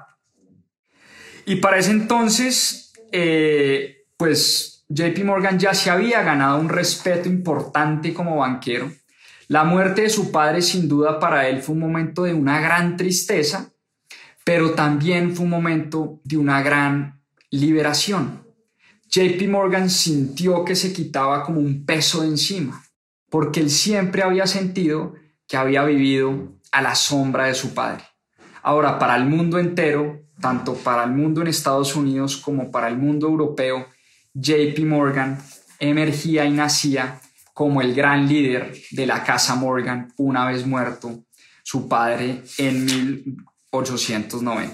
[1.45, 8.15] Y para ese entonces, eh, pues JP Morgan ya se había ganado un respeto importante
[8.15, 8.91] como banquero.
[9.47, 12.97] La muerte de su padre sin duda para él fue un momento de una gran
[12.97, 13.71] tristeza,
[14.43, 18.43] pero también fue un momento de una gran liberación.
[19.07, 22.83] JP Morgan sintió que se quitaba como un peso de encima,
[23.29, 25.13] porque él siempre había sentido
[25.53, 28.03] que había vivido a la sombra de su padre.
[28.63, 32.97] Ahora, para el mundo entero, tanto para el mundo en Estados Unidos como para el
[32.97, 33.85] mundo europeo,
[34.33, 35.39] JP Morgan
[35.77, 37.21] emergía y nacía
[37.53, 41.23] como el gran líder de la Casa Morgan una vez muerto
[41.61, 44.73] su padre en 1890.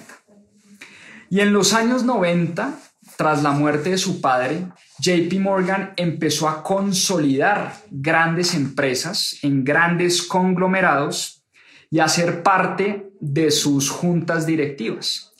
[1.29, 2.79] Y en los años 90,
[3.17, 4.65] tras la muerte de su padre,
[5.01, 11.45] JP Morgan empezó a consolidar grandes empresas en grandes conglomerados
[11.89, 15.33] y a ser parte de sus juntas directivas.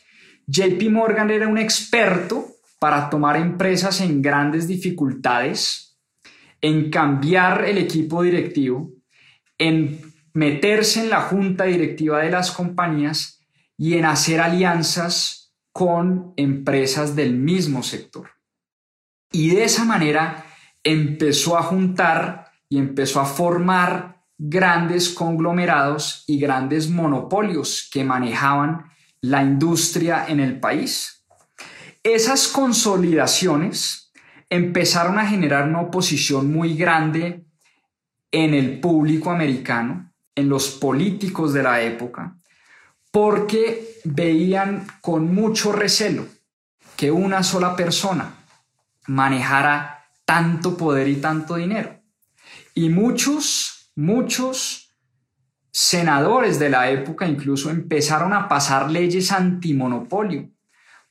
[0.48, 2.48] JP Morgan era un experto
[2.80, 6.00] para tomar empresas en grandes dificultades,
[6.62, 8.94] en cambiar el equipo directivo,
[9.58, 10.00] en
[10.34, 13.46] meterse en la junta directiva de las compañías
[13.78, 18.39] y en hacer alianzas con empresas del mismo sector.
[19.32, 20.46] Y de esa manera
[20.84, 28.86] empezó a juntar y empezó a formar grandes conglomerados y grandes monopolios que manejaban
[29.22, 31.26] la industria en el país.
[32.04, 34.12] Esas consolidaciones
[34.50, 37.46] empezaron a generar una oposición muy grande
[38.32, 42.38] en el público americano, en los políticos de la época,
[43.12, 46.26] porque veían con mucho recelo
[46.96, 48.39] que una sola persona
[49.08, 52.02] manejara tanto poder y tanto dinero.
[52.74, 54.96] Y muchos, muchos
[55.72, 60.50] senadores de la época incluso empezaron a pasar leyes antimonopolio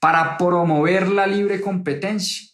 [0.00, 2.48] para promover la libre competencia.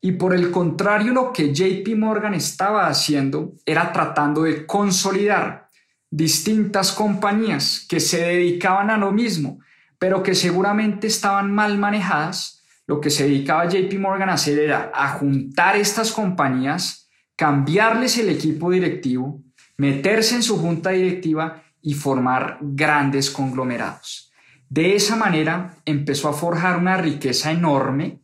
[0.00, 5.68] Y por el contrario, lo que JP Morgan estaba haciendo era tratando de consolidar
[6.10, 9.60] distintas compañías que se dedicaban a lo mismo,
[9.98, 12.59] pero que seguramente estaban mal manejadas.
[12.90, 18.30] Lo que se dedicaba JP Morgan a hacer era a juntar estas compañías, cambiarles el
[18.30, 19.44] equipo directivo,
[19.76, 24.32] meterse en su junta directiva y formar grandes conglomerados.
[24.68, 28.22] De esa manera empezó a forjar una riqueza enorme.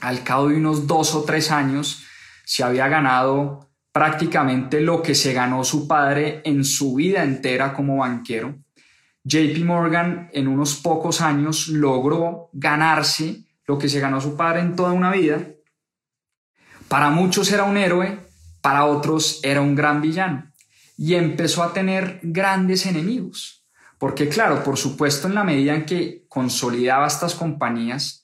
[0.00, 2.02] Al cabo de unos dos o tres años
[2.46, 7.98] se había ganado prácticamente lo que se ganó su padre en su vida entera como
[7.98, 8.54] banquero.
[9.24, 14.76] JP Morgan en unos pocos años logró ganarse lo que se ganó su padre en
[14.76, 15.46] toda una vida.
[16.88, 18.18] Para muchos era un héroe,
[18.60, 20.50] para otros era un gran villano.
[20.96, 23.64] Y empezó a tener grandes enemigos.
[23.98, 28.22] Porque claro, por supuesto, en la medida en que consolidaba estas compañías,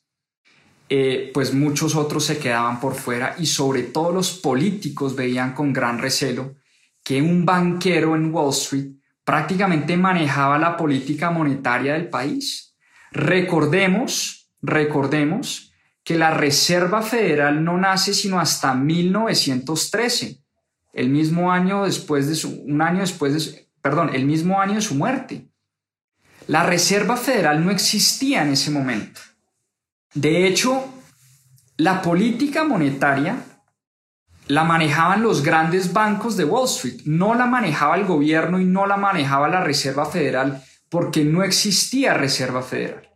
[0.90, 5.72] eh, pues muchos otros se quedaban por fuera y sobre todo los políticos veían con
[5.72, 6.56] gran recelo
[7.04, 12.74] que un banquero en Wall Street prácticamente manejaba la política monetaria del país.
[13.12, 15.72] Recordemos, recordemos
[16.04, 20.42] que la Reserva Federal no nace sino hasta 1913,
[20.94, 24.80] el mismo año después de su, un año después de perdón, el mismo año de
[24.80, 25.48] su muerte.
[26.46, 29.20] La Reserva Federal no existía en ese momento.
[30.14, 30.88] De hecho,
[31.76, 33.44] la política monetaria
[34.46, 38.86] la manejaban los grandes bancos de Wall Street, no la manejaba el gobierno y no
[38.86, 43.07] la manejaba la Reserva Federal porque no existía Reserva Federal.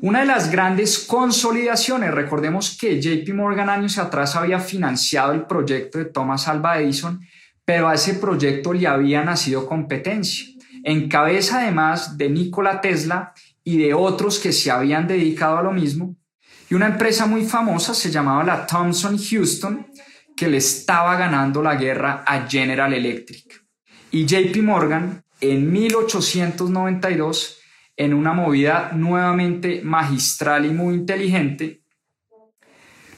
[0.00, 5.98] Una de las grandes consolidaciones, recordemos que JP Morgan años atrás había financiado el proyecto
[5.98, 7.20] de Thomas Alva Edison,
[7.64, 10.46] pero a ese proyecto le había nacido competencia,
[10.84, 13.32] en cabeza además de Nikola Tesla
[13.64, 16.14] y de otros que se habían dedicado a lo mismo,
[16.70, 19.88] y una empresa muy famosa se llamaba la Thomson Houston,
[20.36, 23.64] que le estaba ganando la guerra a General Electric.
[24.12, 27.58] Y JP Morgan, en 1892,
[27.98, 31.82] en una movida nuevamente magistral y muy inteligente,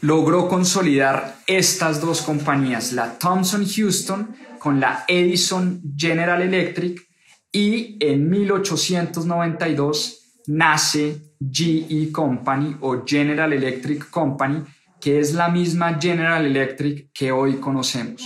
[0.01, 7.07] logró consolidar estas dos compañías, la Thomson Houston con la Edison General Electric,
[7.53, 14.63] y en 1892 nace GE Company o General Electric Company,
[14.99, 18.23] que es la misma General Electric que hoy conocemos.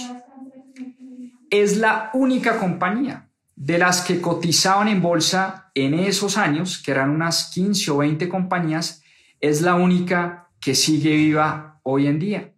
[1.50, 3.28] Es la única compañía
[3.64, 8.28] de las que cotizaban en bolsa en esos años, que eran unas 15 o 20
[8.28, 9.02] compañías,
[9.40, 12.52] es la única que sigue viva hoy en día.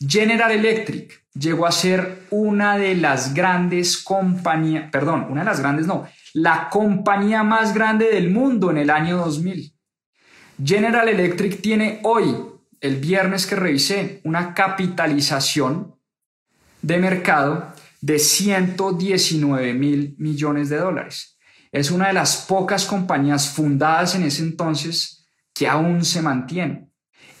[0.00, 5.86] General Electric llegó a ser una de las grandes compañías, perdón, una de las grandes
[5.86, 9.74] no, la compañía más grande del mundo en el año 2000.
[10.64, 12.34] General Electric tiene hoy,
[12.80, 15.96] el viernes que revisé, una capitalización
[16.80, 21.38] de mercado de 119 mil millones de dólares.
[21.72, 26.90] Es una de las pocas compañías fundadas en ese entonces que aún se mantiene.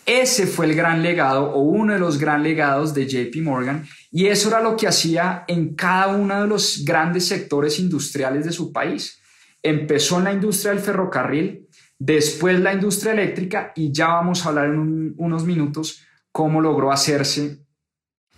[0.06, 4.26] Ese fue el gran legado o uno de los gran legados de JP Morgan y
[4.26, 8.72] eso era lo que hacía en cada uno de los grandes sectores industriales de su
[8.72, 9.20] país.
[9.62, 11.66] Empezó en la industria del ferrocarril,
[11.98, 17.66] después la industria eléctrica y ya vamos a hablar en unos minutos cómo logró hacerse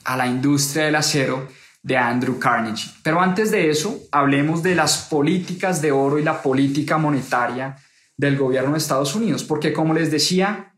[0.04, 1.48] a la industria del acero
[1.82, 2.92] de Andrew Carnegie.
[3.02, 7.76] Pero antes de eso, hablemos de las políticas de oro y la política monetaria
[8.16, 10.74] del gobierno de Estados Unidos, porque como les decía,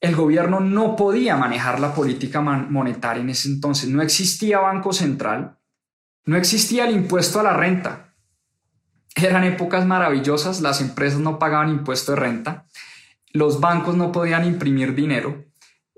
[0.00, 3.88] el gobierno no podía manejar la política monetaria en ese entonces.
[3.88, 5.58] No existía banco central,
[6.24, 8.14] no existía el impuesto a la renta.
[9.14, 12.66] Eran épocas maravillosas, las empresas no pagaban impuesto de renta,
[13.32, 15.51] los bancos no podían imprimir dinero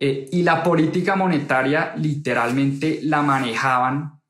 [0.06, 4.20] eh, y la política monetaria literalmente la manejaban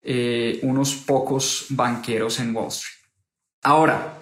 [0.00, 3.00] eh, unos pocos banqueros en Wall Street.
[3.64, 4.14] Ahora,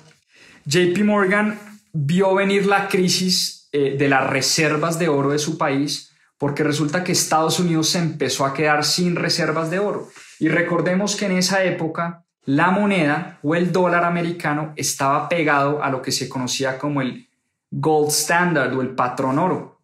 [0.64, 1.58] JP Morgan
[1.92, 7.04] vio venir la crisis eh, de las reservas de oro de su país porque resulta
[7.04, 10.08] que Estados Unidos se empezó a quedar sin reservas de oro.
[10.38, 15.90] Y recordemos que en esa época la moneda o el dólar americano estaba pegado a
[15.90, 17.28] lo que se conocía como el
[17.70, 19.81] gold standard o el patrón oro.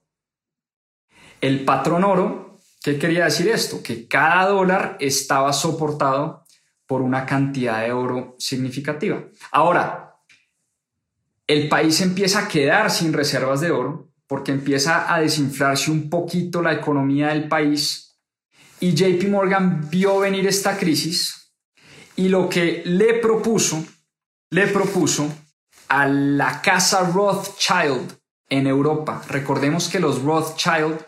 [1.41, 3.83] El patrón oro, ¿qué quería decir esto?
[3.83, 6.45] Que cada dólar estaba soportado
[6.87, 9.23] por una cantidad de oro significativa.
[9.53, 10.17] Ahora,
[11.47, 16.61] el país empieza a quedar sin reservas de oro porque empieza a desinflarse un poquito
[16.61, 18.19] la economía del país
[18.81, 21.53] y JP Morgan vio venir esta crisis
[22.17, 23.85] y lo que le propuso,
[24.51, 25.33] le propuso
[25.89, 28.13] a la casa Rothschild
[28.49, 29.23] en Europa.
[29.29, 30.99] Recordemos que los Rothschild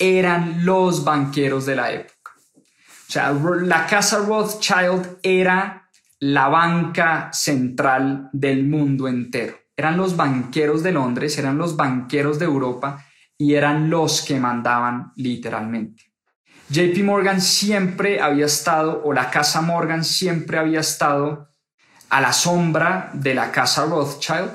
[0.00, 2.32] eran los banqueros de la época.
[2.56, 5.88] O sea, la casa Rothschild era
[6.18, 12.44] la banca central del mundo entero eran los banqueros de Londres, eran los banqueros de
[12.44, 13.02] Europa
[13.38, 16.12] y eran los que mandaban literalmente.
[16.68, 21.48] JP Morgan siempre había estado, o la casa Morgan siempre había estado
[22.10, 24.50] a la sombra de la casa Rothschild,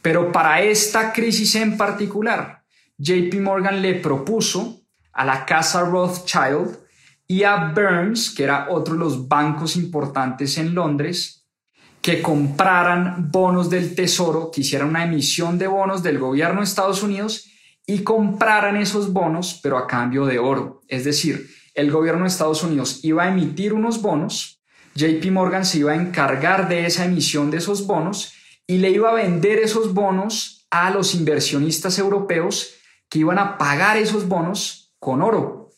[0.00, 2.62] pero para esta crisis en particular,
[2.96, 4.81] JP Morgan le propuso
[5.12, 6.78] a la casa Rothschild
[7.26, 11.46] y a Burns, que era otro de los bancos importantes en Londres,
[12.00, 17.02] que compraran bonos del Tesoro, que hicieran una emisión de bonos del gobierno de Estados
[17.02, 17.48] Unidos
[17.86, 20.82] y compraran esos bonos, pero a cambio de oro.
[20.88, 24.60] Es decir, el gobierno de Estados Unidos iba a emitir unos bonos,
[24.94, 28.34] JP Morgan se iba a encargar de esa emisión de esos bonos
[28.66, 32.74] y le iba a vender esos bonos a los inversionistas europeos
[33.08, 35.70] que iban a pagar esos bonos con oro.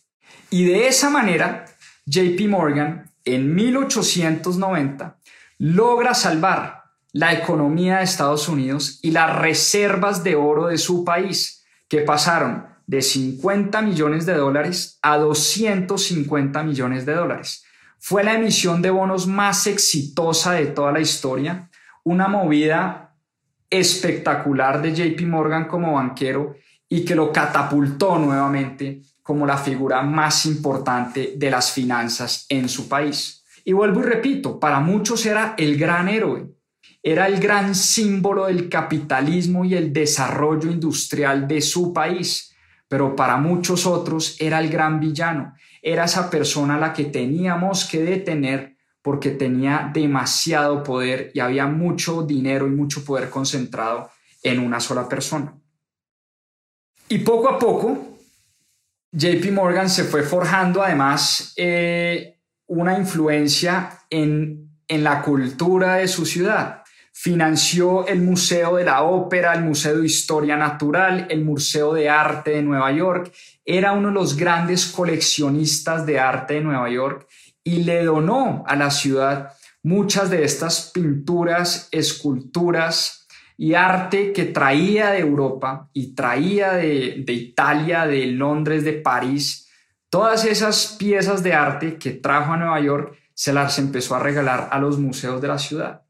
[0.50, 1.64] Y de esa manera,
[2.04, 5.16] JP Morgan en 1890
[5.56, 11.64] logra salvar la economía de Estados Unidos y las reservas de oro de su país,
[11.88, 17.64] que pasaron de 50 millones de dólares a 250 millones de dólares.
[17.98, 21.70] Fue la emisión de bonos más exitosa de toda la historia,
[22.02, 23.16] una movida
[23.70, 26.56] espectacular de JP Morgan como banquero
[26.90, 32.88] y que lo catapultó nuevamente como la figura más importante de las finanzas en su
[32.88, 33.42] país.
[33.64, 36.52] Y vuelvo y repito, para muchos era el gran héroe,
[37.02, 42.54] era el gran símbolo del capitalismo y el desarrollo industrial de su país,
[42.86, 47.86] pero para muchos otros era el gran villano, era esa persona a la que teníamos
[47.86, 54.10] que detener porque tenía demasiado poder y había mucho dinero y mucho poder concentrado
[54.42, 55.54] en una sola persona.
[57.08, 58.13] Y poco a poco,
[59.16, 66.82] JP Morgan se fue forjando además eh, una influencia en, la cultura de su ciudad.
[67.12, 72.50] Financió el Museo de la Ópera, el Museo de Historia Natural, el Museo de Arte
[72.50, 73.32] de Nueva York.
[73.64, 77.26] Era uno de los grandes coleccionistas de arte de Nueva York
[77.62, 79.52] y le donó a la ciudad
[79.82, 83.23] muchas de estas pinturas, esculturas
[83.57, 89.64] y arte que traía de Europa y traía de, de Italia, de Londres, de París
[90.14, 94.68] Todas esas piezas de arte que trajo a Nueva York se las empezó a regalar
[94.70, 96.02] a los museos de la ciudad.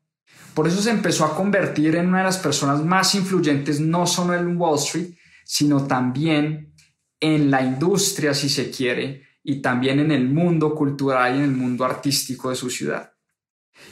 [0.53, 4.34] Por eso se empezó a convertir en una de las personas más influyentes, no solo
[4.34, 5.14] en Wall Street,
[5.47, 6.74] sino también
[7.18, 11.53] en la industria, si se quiere, y también en el mundo cultural y en el
[11.53, 13.13] mundo artístico de su ciudad.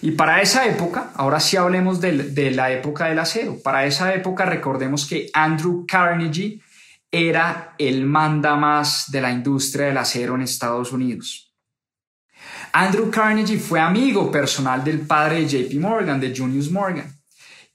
[0.01, 4.13] Y para esa época, ahora sí hablemos de, de la época del acero, para esa
[4.15, 6.61] época recordemos que Andrew Carnegie
[7.11, 11.53] era el manda más de la industria del acero en Estados Unidos.
[12.73, 17.15] Andrew Carnegie fue amigo personal del padre de JP Morgan, de Junius Morgan.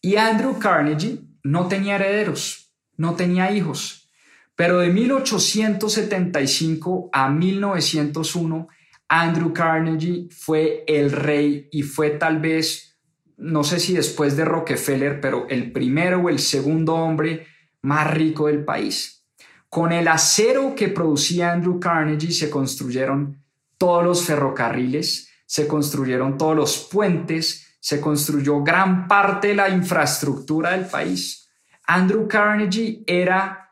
[0.01, 4.09] Y Andrew Carnegie no tenía herederos, no tenía hijos.
[4.55, 8.67] Pero de 1875 a 1901,
[9.09, 12.99] Andrew Carnegie fue el rey y fue tal vez,
[13.37, 17.47] no sé si después de Rockefeller, pero el primero o el segundo hombre
[17.81, 19.25] más rico del país.
[19.69, 23.43] Con el acero que producía Andrew Carnegie se construyeron
[23.77, 30.71] todos los ferrocarriles, se construyeron todos los puentes, se construyó gran parte de la infraestructura
[30.71, 31.49] del país.
[31.85, 33.66] Andrew Carnegie era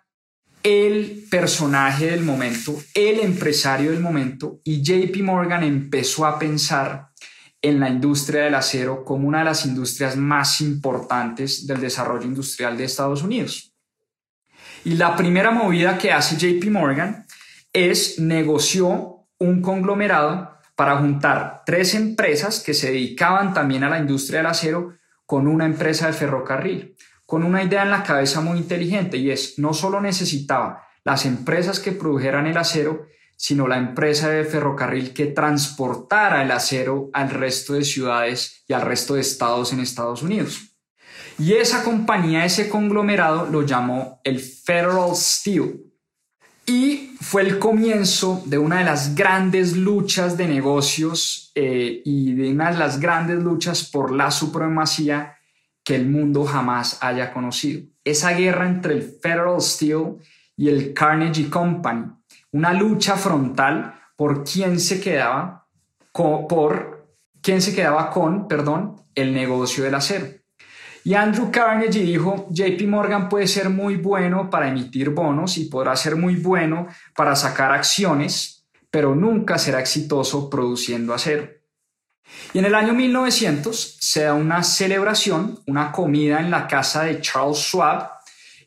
[0.66, 7.10] el personaje del momento, el empresario del momento, y JP Morgan empezó a pensar
[7.62, 12.80] en la industria del acero como una de las industrias más importantes del desarrollo industrial
[12.80, 13.76] de Estados Unidos.
[14.84, 17.28] Y la primera movida que hace JP Morgan
[17.72, 24.40] es negoció un conglomerado para juntar tres empresas que se dedicaban también a la industria
[24.40, 24.96] del acero
[25.28, 26.96] con una empresa de ferrocarril,
[27.26, 31.80] con una idea en la cabeza muy inteligente y es no solo necesitaba las empresas
[31.80, 33.08] que produjeran el acero,
[33.38, 38.82] sino la empresa de ferrocarril que transportara el acero al resto de ciudades y al
[38.82, 40.76] resto de estados en Estados Unidos.
[41.38, 45.82] Y esa compañía, ese conglomerado, lo llamó el Federal Steel.
[46.66, 52.52] Y fue el comienzo de una de las grandes luchas de negocios eh, y de
[52.52, 55.35] una de las grandes luchas por la supremacía
[55.86, 57.84] que el mundo jamás haya conocido.
[58.04, 60.18] Esa guerra entre el Federal Steel
[60.58, 62.12] y el Carnegie Company,
[62.52, 65.68] una lucha frontal por quién se quedaba
[66.12, 67.08] con, por
[67.42, 70.26] quién se quedaba con, perdón, el negocio del acero.
[71.04, 75.96] Y Andrew Carnegie dijo, JP Morgan puede ser muy bueno para emitir bonos y podrá
[75.96, 81.48] ser muy bueno para sacar acciones, pero nunca será exitoso produciendo acero.
[82.54, 87.20] Y en el año 1900 se da una celebración, una comida en la casa de
[87.22, 88.12] Charles Schwab,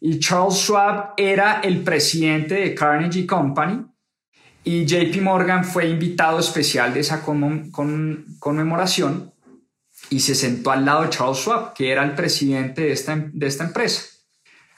[0.01, 3.85] y Charles Schwab era el presidente de Carnegie Company
[4.63, 9.33] y JP Morgan fue invitado especial de esa conmemoración
[10.11, 13.47] y se sentó al lado de Charles Schwab, que era el presidente de esta, de
[13.47, 14.03] esta empresa.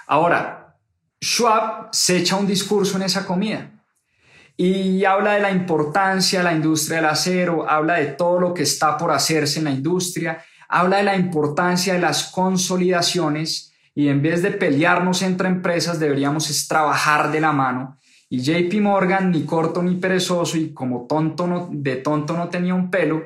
[0.07, 0.79] Ahora,
[1.23, 3.80] Schwab se echa un discurso en esa comida
[4.63, 8.65] y habla de la importancia de la industria del acero, habla de todo lo que
[8.65, 14.21] está por hacerse en la industria, habla de la importancia de las consolidaciones y en
[14.21, 17.97] vez de pelearnos entre empresas deberíamos trabajar de la mano.
[18.29, 22.75] Y JP Morgan, ni corto ni perezoso y como tonto no, de tonto no tenía
[22.75, 23.23] un pelo,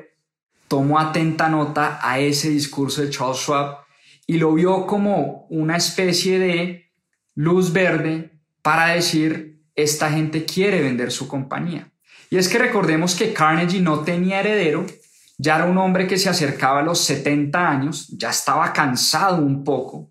[0.69, 3.79] tomó atenta nota a ese discurso de Charles Schwab
[4.25, 6.93] y lo vio como una especie de
[7.33, 11.91] luz verde para decir, esta gente quiere vender su compañía.
[12.29, 14.85] Y es que recordemos que Carnegie no tenía heredero,
[15.37, 19.63] ya era un hombre que se acercaba a los 70 años, ya estaba cansado un
[19.63, 20.09] poco,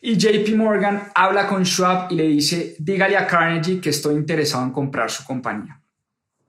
[0.00, 4.64] y JP Morgan habla con Schwab y le dice, dígale a Carnegie que estoy interesado
[4.64, 5.80] en comprar su compañía.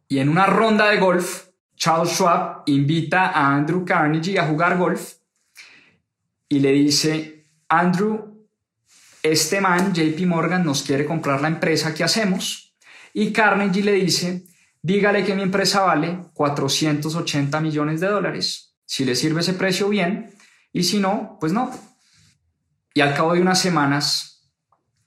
[0.07, 5.13] Y en una ronda de golf, Charles Schwab invita a Andrew Carnegie a jugar golf
[6.47, 8.28] y le dice, Andrew,
[9.23, 12.75] este man, JP Morgan, nos quiere comprar la empresa, ¿qué hacemos?
[13.13, 14.43] Y Carnegie le dice,
[14.81, 18.75] dígale que mi empresa vale 480 millones de dólares.
[18.85, 20.33] Si le sirve ese precio, bien.
[20.71, 21.71] Y si no, pues no.
[22.93, 24.51] Y al cabo de unas semanas,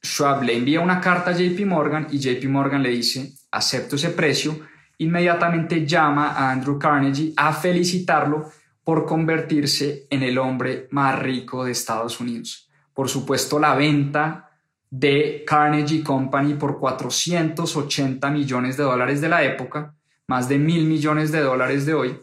[0.04, 4.10] Schwab le envía una carta a JP Morgan y JP Morgan le dice, acepto ese
[4.10, 4.60] precio.
[4.98, 8.50] Inmediatamente llama a Andrew Carnegie a felicitarlo
[8.84, 12.68] por convertirse en el hombre más rico de Estados Unidos.
[12.95, 14.51] Por supuesto, la venta
[14.90, 19.95] de Carnegie Company por 480 millones de dólares de la época,
[20.28, 22.20] más de mil millones de dólares de hoy,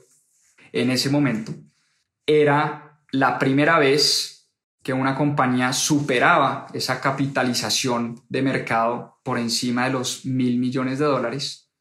[0.72, 1.52] en ese momento,
[2.28, 4.40] era la primera vez
[4.84, 11.06] que una compañía superaba esa capitalización de mercado por encima de los mil millones de
[11.06, 11.72] dólares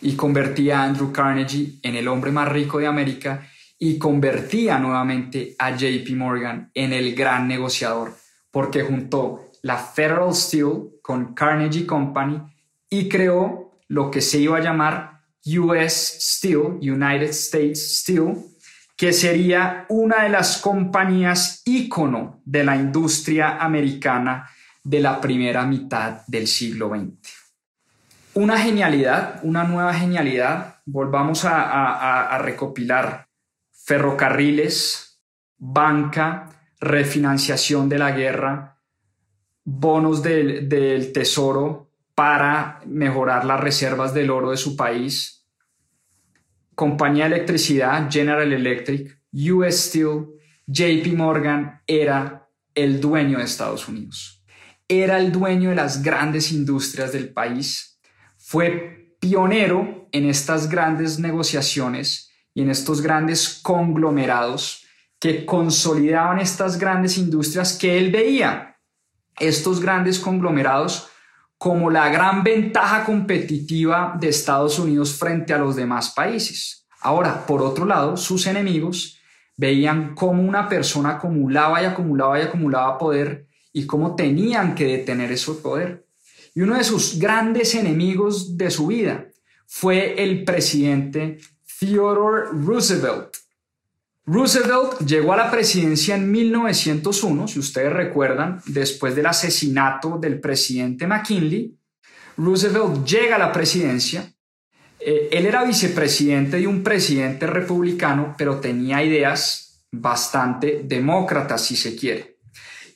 [0.00, 3.46] y convertía a Andrew Carnegie en el hombre más rico de América
[3.78, 8.14] y convertía nuevamente a JP Morgan en el gran negociador
[8.50, 12.42] porque juntó la Federal Steel con Carnegie Company
[12.88, 18.36] y creó lo que se iba a llamar US Steel, United States Steel,
[18.96, 24.48] que sería una de las compañías ícono de la industria americana
[24.84, 27.40] de la primera mitad del siglo XX.
[28.34, 33.26] Una genialidad, una nueva genialidad, volvamos a, recopilar
[33.72, 35.20] ferrocarriles,
[35.58, 36.48] banca,
[36.80, 38.78] refinanciación de la guerra,
[39.64, 45.46] bonos del, tesoro para mejorar las reservas del oro de su país,
[46.74, 50.26] compañía de electricidad General Electric, US Steel,
[50.66, 54.44] JP Morgan era el dueño de Estados Unidos.
[54.88, 58.00] Era el dueño de las grandes industrias del país.
[58.36, 64.86] Fue pionero en estas grandes negociaciones y en estos grandes conglomerados
[65.20, 68.78] que consolidaban estas grandes industrias que él veía.
[69.38, 71.08] Estos grandes conglomerados
[71.58, 76.86] como la gran ventaja competitiva de Estados Unidos frente a los demás países.
[77.02, 79.18] Ahora, por otro lado, sus enemigos
[79.58, 85.32] veían cómo una persona acumulaba y acumulaba y acumulaba poder y cómo tenían que detener
[85.32, 86.06] ese poder.
[86.54, 89.26] Y uno de sus grandes enemigos de su vida
[89.66, 91.38] fue el presidente
[91.78, 93.36] Theodore Roosevelt.
[94.32, 101.04] Roosevelt llegó a la presidencia en 1901, si ustedes recuerdan, después del asesinato del presidente
[101.08, 101.76] McKinley.
[102.36, 104.32] Roosevelt llega a la presidencia.
[105.00, 111.96] Eh, él era vicepresidente de un presidente republicano, pero tenía ideas bastante demócratas, si se
[111.96, 112.38] quiere.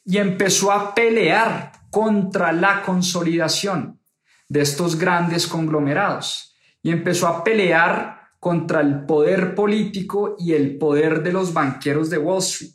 [0.04, 3.98] Y empezó a pelear contra la consolidación
[4.48, 6.54] de estos grandes conglomerados.
[6.80, 8.13] Y empezó a pelear
[8.44, 12.72] contra el poder político y el poder de los banqueros de Wall Street.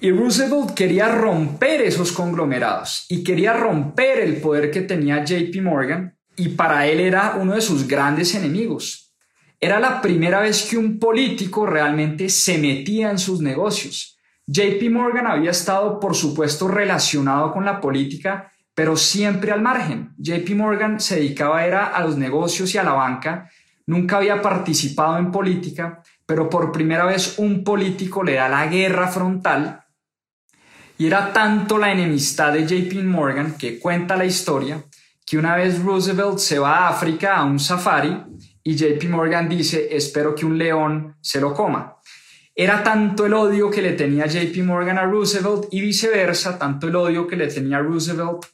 [0.00, 6.18] Y Roosevelt quería romper esos conglomerados y quería romper el poder que tenía JP Morgan
[6.34, 9.14] y para él era uno de sus grandes enemigos.
[9.60, 14.18] Era la primera vez que un político realmente se metía en sus negocios.
[14.48, 20.14] JP Morgan había estado, por supuesto, relacionado con la política, pero siempre al margen.
[20.18, 23.48] JP Morgan se dedicaba era a los negocios y a la banca
[23.86, 29.08] Nunca había participado en política, pero por primera vez un político le da la guerra
[29.08, 29.84] frontal.
[30.98, 34.82] Y era tanto la enemistad de JP Morgan que cuenta la historia
[35.26, 38.16] que una vez Roosevelt se va a África a un safari
[38.62, 41.96] y JP Morgan dice, espero que un león se lo coma.
[42.54, 46.96] Era tanto el odio que le tenía JP Morgan a Roosevelt y viceversa, tanto el
[46.96, 48.46] odio que le tenía Roosevelt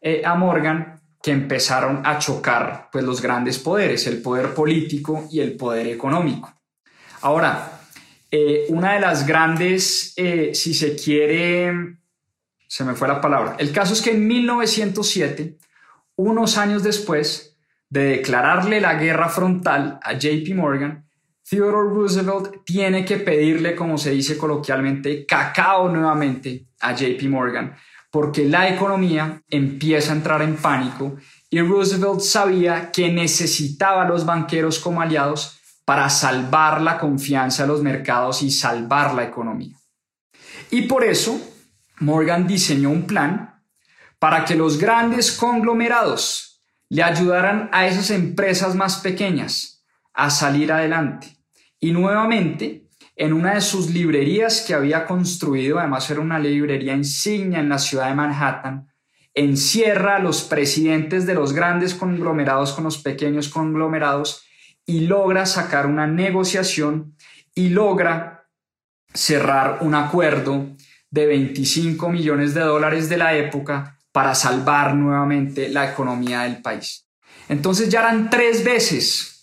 [0.00, 5.40] eh, a Morgan, que empezaron a chocar pues, los grandes poderes, el poder político y
[5.40, 6.52] el poder económico.
[7.22, 7.80] Ahora,
[8.30, 11.96] eh, una de las grandes, eh, si se quiere,
[12.68, 15.56] se me fue la palabra, el caso es que en 1907,
[16.16, 17.56] unos años después
[17.88, 21.08] de declararle la guerra frontal a JP Morgan,
[21.48, 27.74] Theodore Roosevelt tiene que pedirle, como se dice coloquialmente, cacao nuevamente a JP Morgan
[28.18, 34.26] porque la economía empieza a entrar en pánico y Roosevelt sabía que necesitaba a los
[34.26, 39.76] banqueros como aliados para salvar la confianza de los mercados y salvar la economía.
[40.68, 41.40] Y por eso
[42.00, 43.62] Morgan diseñó un plan
[44.18, 51.36] para que los grandes conglomerados le ayudaran a esas empresas más pequeñas a salir adelante.
[51.78, 52.87] Y nuevamente
[53.18, 57.78] en una de sus librerías que había construido, además era una librería insignia en la
[57.78, 58.92] ciudad de Manhattan,
[59.34, 64.44] encierra a los presidentes de los grandes conglomerados con los pequeños conglomerados
[64.86, 67.16] y logra sacar una negociación
[67.56, 68.48] y logra
[69.12, 70.76] cerrar un acuerdo
[71.10, 77.08] de 25 millones de dólares de la época para salvar nuevamente la economía del país.
[77.48, 79.37] Entonces ya eran tres veces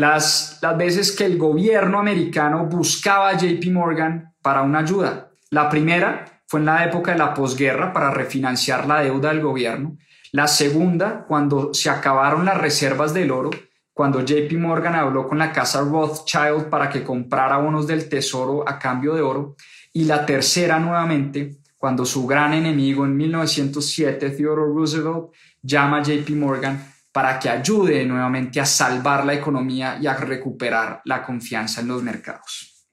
[0.00, 5.30] las, las veces que el gobierno americano buscaba a JP Morgan para una ayuda.
[5.50, 9.98] La primera fue en la época de la posguerra para refinanciar la deuda del gobierno.
[10.32, 13.50] La segunda, cuando se acabaron las reservas del oro,
[13.92, 18.78] cuando JP Morgan habló con la casa Rothschild para que comprara bonos del tesoro a
[18.78, 19.56] cambio de oro.
[19.92, 25.26] Y la tercera, nuevamente, cuando su gran enemigo en 1907, Theodore Roosevelt,
[25.60, 26.82] llama a JP Morgan
[27.12, 32.02] para que ayude nuevamente a salvar la economía y a recuperar la confianza en los
[32.02, 32.86] mercados.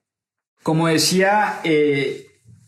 [0.62, 2.26] Como decía eh,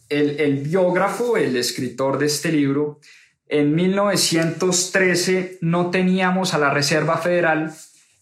[0.09, 3.01] el, biógrafo, el escritor de este libro,
[3.47, 7.75] en 1913 no teníamos a la Reserva Federal,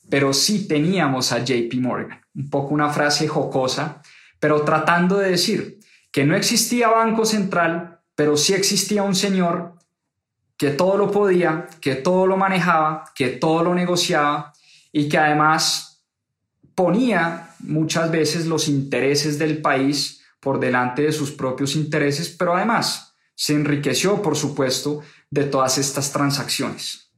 [0.08, 2.20] pero sí teníamos a JP Morgan.
[2.34, 4.02] Un poco una frase jocosa,
[4.40, 5.78] pero tratando de decir
[6.10, 9.77] que no existía banco central, pero sí existía un señor
[10.58, 14.52] que todo lo podía, que todo lo manejaba, que todo lo negociaba
[14.92, 16.02] y que además
[16.74, 23.14] ponía muchas veces los intereses del país por delante de sus propios intereses, pero además
[23.34, 25.00] se enriqueció, por supuesto,
[25.30, 27.12] de todas estas transacciones.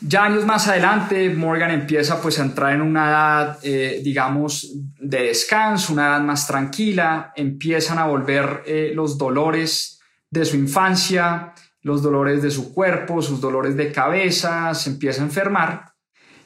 [0.00, 5.22] Ya años más adelante, Morgan empieza pues a entrar en una edad, eh, digamos, de
[5.22, 10.00] descanso, una edad más tranquila, empiezan a volver eh, los dolores
[10.30, 11.54] de su infancia,
[11.86, 15.92] los dolores de su cuerpo, sus dolores de cabeza, se empieza a enfermar.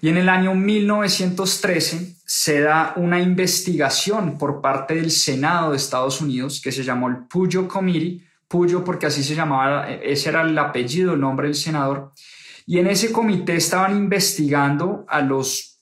[0.03, 6.21] Y en el año 1913 se da una investigación por parte del Senado de Estados
[6.21, 10.59] Unidos que se llamó el Puyo Committee, Puyo porque así se llamaba, ese era el
[10.59, 12.13] apellido, el nombre del senador.
[12.67, 15.81] Y en ese comité estaban investigando a los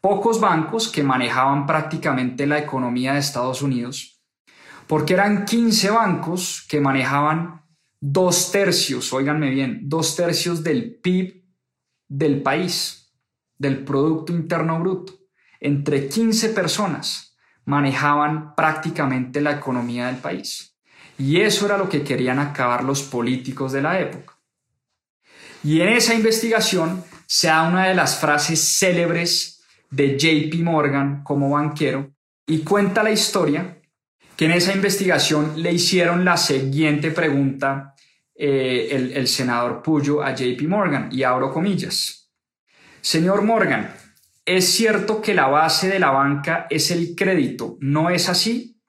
[0.00, 4.20] pocos bancos que manejaban prácticamente la economía de Estados Unidos,
[4.88, 7.61] porque eran 15 bancos que manejaban
[8.02, 11.44] dos tercios, óiganme bien, dos tercios del PIB
[12.08, 13.14] del país,
[13.56, 15.14] del Producto Interno Bruto.
[15.60, 20.76] Entre 15 personas manejaban prácticamente la economía del país.
[21.16, 24.36] Y eso era lo que querían acabar los políticos de la época.
[25.62, 31.50] Y en esa investigación se da una de las frases célebres de JP Morgan como
[31.50, 32.12] banquero
[32.48, 33.80] y cuenta la historia
[34.36, 37.91] que en esa investigación le hicieron la siguiente pregunta
[38.44, 42.28] eh, el, el senador Puyo a JP Morgan, y abro comillas.
[43.00, 43.94] Señor Morgan,
[44.44, 47.76] ¿es cierto que la base de la banca es el crédito?
[47.78, 48.82] ¿No es así?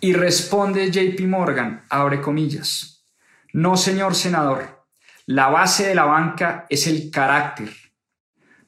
[0.00, 3.06] Y responde JP Morgan, abre comillas.
[3.52, 4.84] No, señor senador,
[5.24, 7.70] la base de la banca es el carácter.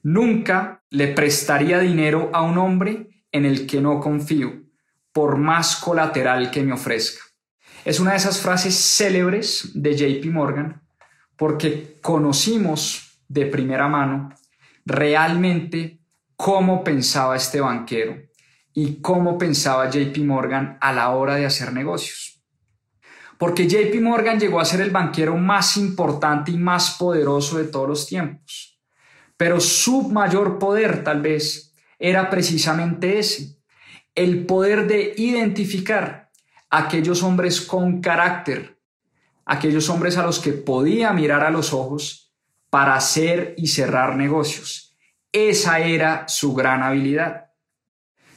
[0.05, 4.53] Nunca le prestaría dinero a un hombre en el que no confío
[5.11, 7.23] por más colateral que me ofrezca.
[7.85, 10.83] Es una de esas frases célebres de JP Morgan
[11.37, 14.33] porque conocimos de primera mano
[14.85, 16.01] realmente
[16.37, 18.17] cómo pensaba este banquero
[18.73, 22.41] y cómo pensaba JP Morgan a la hora de hacer negocios.
[23.37, 27.89] Porque JP Morgan llegó a ser el banquero más importante y más poderoso de todos
[27.89, 28.81] los tiempos.
[29.37, 33.57] Pero su mayor poder tal vez era precisamente ese,
[34.15, 36.22] el poder de identificar
[36.73, 38.81] aquellos hombres con carácter,
[39.45, 42.33] aquellos hombres a los que podía mirar a los ojos
[42.71, 44.97] para hacer y cerrar negocios.
[45.31, 47.51] Esa era su gran habilidad.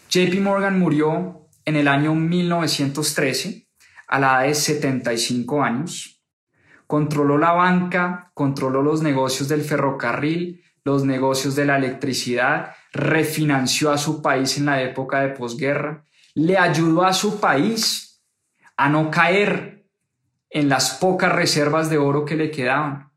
[0.09, 3.69] JP Morgan murió en el año 1913
[4.09, 6.21] a la edad de 75 años.
[6.87, 13.97] Controló la banca, controló los negocios del ferrocarril, los negocios de la electricidad, refinanció a
[13.97, 18.14] su país en la época de posguerra, le ayudó a su país
[18.77, 19.85] a no caer
[20.49, 23.11] en las pocas reservas de oro que le quedaban.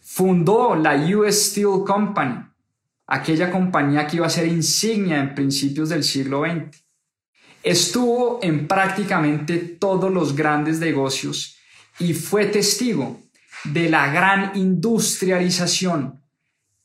[0.00, 2.44] Fundó la US Steel Company,
[3.06, 6.82] aquella compañía que iba a ser insignia en principios del siglo XX.
[7.62, 11.58] Estuvo en prácticamente todos los grandes negocios
[11.98, 13.20] y fue testigo
[13.64, 16.20] de la gran industrialización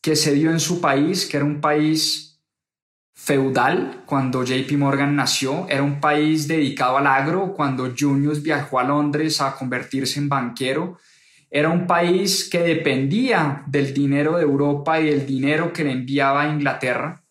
[0.01, 2.26] que se dio en su país, que era un país
[3.19, 8.83] feudal cuando JP Morgan nació, era un país dedicado al agro cuando Junius viajó a
[8.83, 10.99] Londres a convertirse en banquero,
[11.49, 16.43] era un país que dependía del dinero de Europa y del dinero que le enviaba
[16.43, 17.23] a Inglaterra.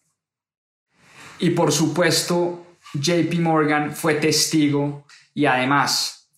[1.39, 6.28] Y por supuesto, JP Morgan fue testigo y además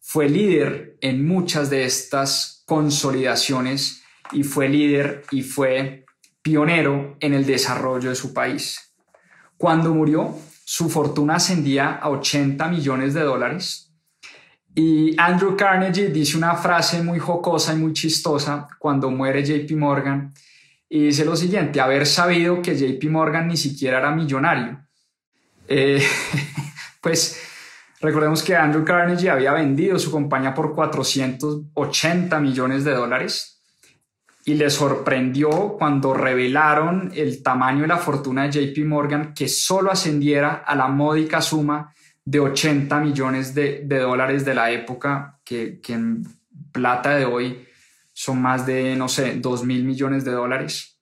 [0.00, 4.02] fue líder en muchas de estas consolidaciones
[4.32, 6.04] y fue líder y fue
[6.42, 8.87] pionero en el desarrollo de su país.
[9.58, 13.92] Cuando murió, su fortuna ascendía a 80 millones de dólares
[14.72, 20.32] y Andrew Carnegie dice una frase muy jocosa y muy chistosa cuando muere JP Morgan
[20.88, 24.80] y dice lo siguiente, haber sabido que JP Morgan ni siquiera era millonario.
[25.66, 26.00] Eh,
[27.00, 27.42] pues
[28.00, 33.57] recordemos que Andrew Carnegie había vendido su compañía por 480 millones de dólares
[34.48, 39.90] y le sorprendió cuando revelaron el tamaño de la fortuna de JP Morgan que solo
[39.90, 41.92] ascendiera a la módica suma
[42.24, 46.26] de 80 millones de, dólares de la época, que, que, en
[46.72, 47.66] plata de hoy
[48.14, 50.98] son más de, no sé, 2 mil millones de dólares.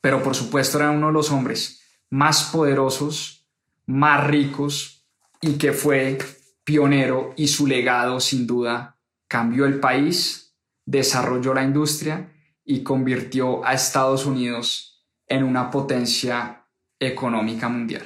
[0.00, 1.80] Pero por supuesto era uno de los hombres
[2.10, 3.46] más poderosos,
[3.86, 5.06] más ricos
[5.40, 6.18] y que fue
[6.64, 12.32] pionero y su legado sin duda cambió el país, desarrolló la industria
[12.70, 16.66] y convirtió a Estados Unidos en una potencia
[17.00, 18.02] económica mundial.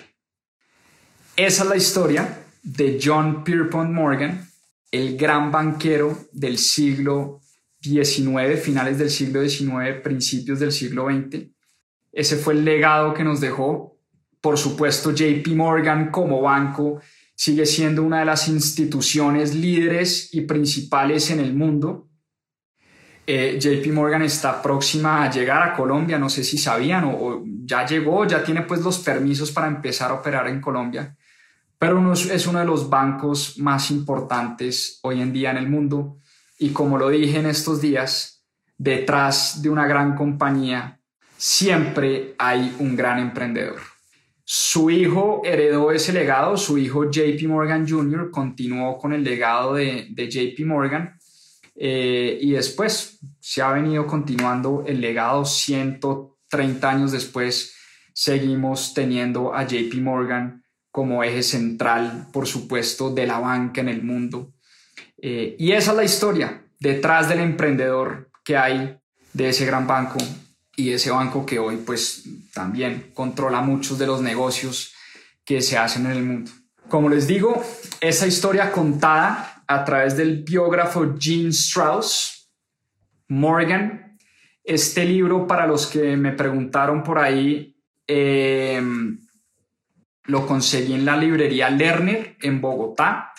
[1.34, 4.48] Esa es la historia de John Pierpont Morgan,
[4.92, 7.40] el gran banquero del siglo
[7.80, 11.48] XIX, finales del siglo XIX, principios del siglo XX.
[12.12, 13.98] Ese fue el legado que nos dejó.
[14.40, 17.00] Por supuesto, JP Morgan como banco
[17.34, 22.11] sigue siendo una de las instituciones líderes y principales en el mundo
[23.26, 27.86] eh, JP Morgan está próxima a llegar a Colombia, no sé si sabían o, ya
[27.86, 31.16] llegó, ya tiene pues los permisos para empezar a operar en Colombia,
[31.78, 36.18] pero es uno de los bancos más importantes hoy en día en el mundo
[36.58, 38.44] y como lo dije en estos días,
[38.76, 41.00] detrás de una gran compañía
[41.36, 43.80] siempre hay un gran emprendedor.
[44.44, 48.30] Su hijo heredó ese legado, su hijo JP Morgan Jr.
[48.30, 51.16] continuó con el legado de, de JP Morgan
[51.74, 57.74] eh, y después se ha venido continuando el legado 130 años después.
[58.14, 64.02] Seguimos teniendo a JP Morgan como eje central, por supuesto, de la banca en el
[64.02, 64.52] mundo.
[65.16, 68.98] Eh, y esa es la historia detrás del emprendedor que hay
[69.32, 70.18] de ese gran banco
[70.76, 74.92] y ese banco que hoy pues también controla muchos de los negocios
[75.44, 76.50] que se hacen en el mundo.
[76.88, 77.64] Como les digo,
[78.00, 82.50] esa historia contada a través del biógrafo Gene Strauss,
[83.28, 84.18] Morgan
[84.64, 87.74] Este libro, para los que me preguntaron por ahí,
[88.06, 89.18] em,
[90.24, 93.32] lo conseguí en la librería Lerner en Bogotá.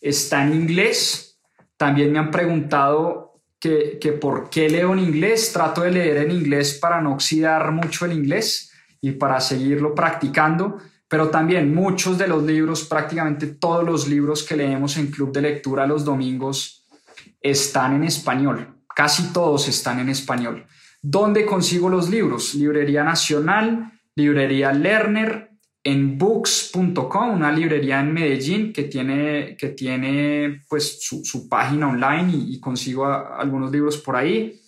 [0.00, 1.38] Está en inglés.
[1.76, 5.52] También me han preguntado que, que, por qué leo en inglés.
[5.52, 10.78] Trato de leer en inglés para no oxidar mucho el inglés y para seguirlo practicando.
[11.14, 15.42] Pero también muchos de los libros, prácticamente todos los libros que leemos en Club de
[15.42, 16.88] Lectura los domingos
[17.40, 18.82] están en español.
[18.96, 20.66] Casi todos están en español.
[21.00, 22.56] ¿Dónde consigo los libros?
[22.56, 25.52] Librería Nacional, Librería Lerner,
[25.84, 32.58] en books.com, una librería en Medellín que tiene, que tiene pues, su, página online y,
[32.58, 34.60] consigo algunos libros por ahí.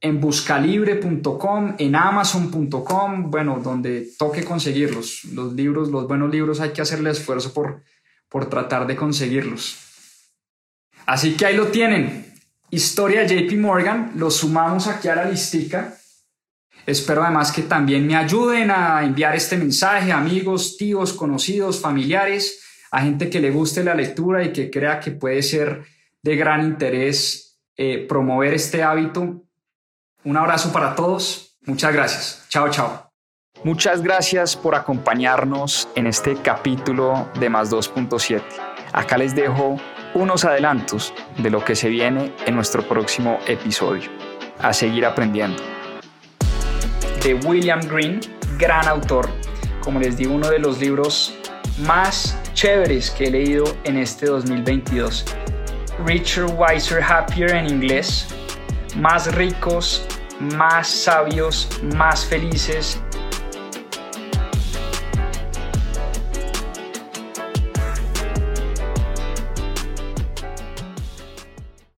[0.00, 5.24] En buscalibre.com, en amazon.com, bueno, donde toque conseguirlos.
[5.32, 7.82] Los libros, los buenos libros, hay que hacerle esfuerzo por,
[8.28, 9.76] por tratar de conseguirlos.
[11.06, 12.26] Así que ahí lo tienen.
[12.70, 15.98] Historia de JP Morgan, lo sumamos aquí a la listica
[16.88, 22.64] Espero además que también me ayuden a enviar este mensaje a amigos, tíos, conocidos, familiares,
[22.90, 25.82] a gente que le guste la lectura y que crea que puede ser
[26.22, 29.44] de gran interés eh, promover este hábito.
[30.24, 31.56] Un abrazo para todos.
[31.66, 32.46] Muchas gracias.
[32.48, 33.10] Chao, chao.
[33.64, 38.42] Muchas gracias por acompañarnos en este capítulo de Más 2.7.
[38.92, 39.76] Acá les dejo
[40.14, 44.08] unos adelantos de lo que se viene en nuestro próximo episodio.
[44.60, 45.62] A seguir aprendiendo
[47.22, 48.20] de William Green,
[48.58, 49.28] gran autor.
[49.80, 51.34] Como les digo, uno de los libros
[51.80, 55.24] más chéveres que he leído en este 2022.
[56.04, 58.26] Richer, Wiser, Happier en inglés.
[58.96, 60.06] Más ricos,
[60.40, 63.00] más sabios, más felices